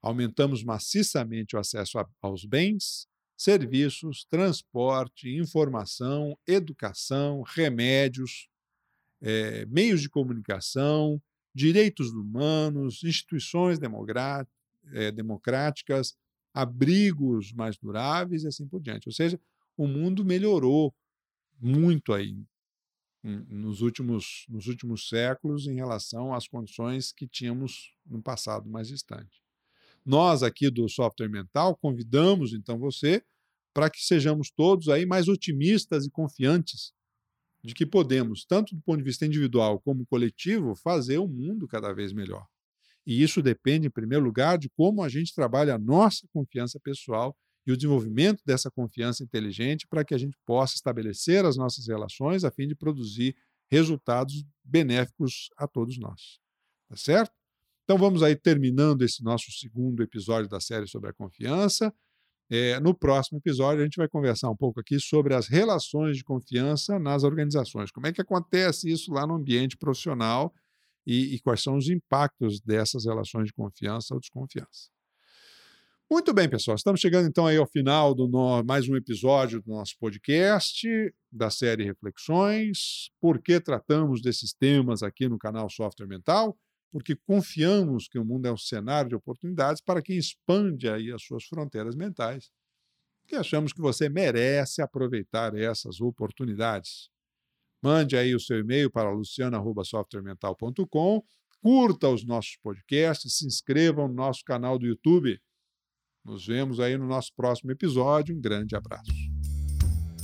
Aumentamos 0.01 0.63
maciçamente 0.63 1.55
o 1.55 1.59
acesso 1.59 1.97
a, 1.99 2.07
aos 2.21 2.45
bens, 2.45 3.07
serviços, 3.37 4.25
transporte, 4.29 5.29
informação, 5.29 6.37
educação, 6.47 7.41
remédios, 7.43 8.49
é, 9.21 9.65
meios 9.65 10.01
de 10.01 10.09
comunicação, 10.09 11.21
direitos 11.53 12.11
humanos, 12.11 13.03
instituições 13.03 13.77
democráticas 13.77 14.58
é, 14.93 15.11
democráticas, 15.11 16.15
abrigos 16.53 17.53
mais 17.53 17.77
duráveis 17.77 18.43
e 18.43 18.47
assim 18.47 18.67
por 18.67 18.81
diante. 18.81 19.07
Ou 19.07 19.13
seja, 19.13 19.39
o 19.77 19.87
mundo 19.87 20.25
melhorou 20.25 20.93
muito 21.59 22.13
aí 22.13 22.37
nos 23.23 23.81
últimos, 23.81 24.45
nos 24.47 24.67
últimos 24.67 25.09
séculos 25.09 25.67
em 25.67 25.75
relação 25.75 26.33
às 26.33 26.47
condições 26.47 27.11
que 27.11 27.27
tínhamos 27.27 27.93
no 28.05 28.21
passado 28.21 28.69
mais 28.69 28.87
distante. 28.87 29.43
Nós 30.05 30.41
aqui 30.41 30.69
do 30.69 30.87
Software 30.87 31.29
Mental 31.29 31.75
convidamos 31.75 32.53
então 32.53 32.79
você 32.79 33.23
para 33.73 33.89
que 33.89 34.01
sejamos 34.01 34.49
todos 34.49 34.89
aí 34.89 35.05
mais 35.05 35.27
otimistas 35.27 36.05
e 36.05 36.09
confiantes 36.09 36.93
de 37.63 37.73
que 37.73 37.85
podemos, 37.85 38.45
tanto 38.45 38.73
do 38.73 38.81
ponto 38.81 38.99
de 38.99 39.03
vista 39.03 39.25
individual 39.25 39.79
como 39.81 40.05
coletivo, 40.05 40.75
fazer 40.75 41.17
o 41.17 41.27
mundo 41.27 41.67
cada 41.67 41.93
vez 41.93 42.13
melhor. 42.13 42.47
E 43.05 43.23
isso 43.23 43.41
depende, 43.41 43.87
em 43.87 43.91
primeiro 43.91 44.23
lugar, 44.23 44.57
de 44.57 44.69
como 44.69 45.03
a 45.03 45.09
gente 45.09 45.33
trabalha 45.33 45.75
a 45.75 45.79
nossa 45.79 46.27
confiança 46.31 46.79
pessoal 46.79 47.35
e 47.65 47.71
o 47.71 47.77
desenvolvimento 47.77 48.41
dessa 48.45 48.69
confiança 48.71 49.23
inteligente 49.23 49.87
para 49.87 50.03
que 50.03 50.13
a 50.13 50.17
gente 50.17 50.37
possa 50.45 50.75
estabelecer 50.75 51.45
as 51.45 51.57
nossas 51.57 51.87
relações 51.87 52.43
a 52.43 52.51
fim 52.51 52.67
de 52.67 52.75
produzir 52.75 53.35
resultados 53.71 54.43
benéficos 54.63 55.49
a 55.57 55.67
todos 55.67 55.97
nós. 55.97 56.39
Tá 56.89 56.95
certo? 56.95 57.31
Então 57.83 57.97
vamos 57.97 58.23
aí 58.23 58.35
terminando 58.35 59.01
esse 59.03 59.23
nosso 59.23 59.51
segundo 59.51 60.01
episódio 60.03 60.49
da 60.49 60.59
série 60.59 60.87
sobre 60.87 61.09
a 61.09 61.13
confiança. 61.13 61.93
É, 62.51 62.79
no 62.79 62.95
próximo 62.95 63.37
episódio, 63.37 63.81
a 63.81 63.83
gente 63.83 63.97
vai 63.97 64.07
conversar 64.07 64.49
um 64.49 64.55
pouco 64.55 64.79
aqui 64.79 64.99
sobre 64.99 65.35
as 65.35 65.47
relações 65.47 66.17
de 66.17 66.23
confiança 66.23 66.97
nas 66.97 67.23
organizações. 67.23 67.91
Como 67.91 68.07
é 68.07 68.13
que 68.13 68.21
acontece 68.21 68.89
isso 68.91 69.11
lá 69.11 69.25
no 69.27 69.35
ambiente 69.35 69.77
profissional 69.77 70.51
e, 71.05 71.35
e 71.35 71.39
quais 71.39 71.61
são 71.61 71.77
os 71.77 71.89
impactos 71.89 72.59
dessas 72.61 73.05
relações 73.05 73.47
de 73.47 73.53
confiança 73.53 74.13
ou 74.13 74.19
desconfiança. 74.19 74.89
Muito 76.11 76.33
bem, 76.33 76.49
pessoal. 76.49 76.75
Estamos 76.75 76.99
chegando 76.99 77.27
então 77.27 77.45
aí 77.45 77.57
ao 77.57 77.67
final 77.67 78.15
do 78.15 78.27
no... 78.27 78.63
mais 78.63 78.89
um 78.89 78.95
episódio 78.95 79.61
do 79.61 79.69
nosso 79.69 79.95
podcast 79.99 80.87
da 81.31 81.51
série 81.51 81.83
Reflexões. 81.83 83.11
Por 83.21 83.39
que 83.39 83.59
tratamos 83.59 84.19
desses 84.19 84.51
temas 84.51 85.03
aqui 85.03 85.29
no 85.29 85.37
canal 85.37 85.69
Software 85.69 86.07
Mental? 86.07 86.57
Porque 86.91 87.15
confiamos 87.15 88.07
que 88.07 88.17
o 88.17 88.25
mundo 88.25 88.47
é 88.47 88.51
um 88.51 88.57
cenário 88.57 89.09
de 89.09 89.15
oportunidades 89.15 89.83
para 89.83 90.01
quem 90.01 90.17
expande 90.17 90.89
aí 90.89 91.11
as 91.11 91.21
suas 91.21 91.43
fronteiras 91.43 91.95
mentais. 91.95 92.49
E 93.31 93.35
achamos 93.35 93.71
que 93.71 93.79
você 93.79 94.09
merece 94.09 94.81
aproveitar 94.81 95.55
essas 95.55 96.01
oportunidades. 96.01 97.11
Mande 97.81 98.17
aí 98.17 98.35
o 98.35 98.39
seu 98.39 98.59
e-mail 98.59 98.91
para 98.91 99.11
luciana@softwaremental.com. 99.11 101.23
Curta 101.61 102.09
os 102.09 102.25
nossos 102.25 102.57
podcasts, 102.61 103.37
se 103.37 103.45
inscreva 103.45 104.07
no 104.07 104.13
nosso 104.13 104.43
canal 104.45 104.79
do 104.79 104.85
YouTube 104.85 105.37
nos 106.29 106.45
vemos 106.45 106.79
aí 106.79 106.97
no 106.97 107.07
nosso 107.07 107.31
próximo 107.35 107.71
episódio. 107.71 108.35
Um 108.35 108.41
grande 108.41 108.75
abraço. 108.75 109.11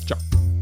Tchau. 0.05 0.54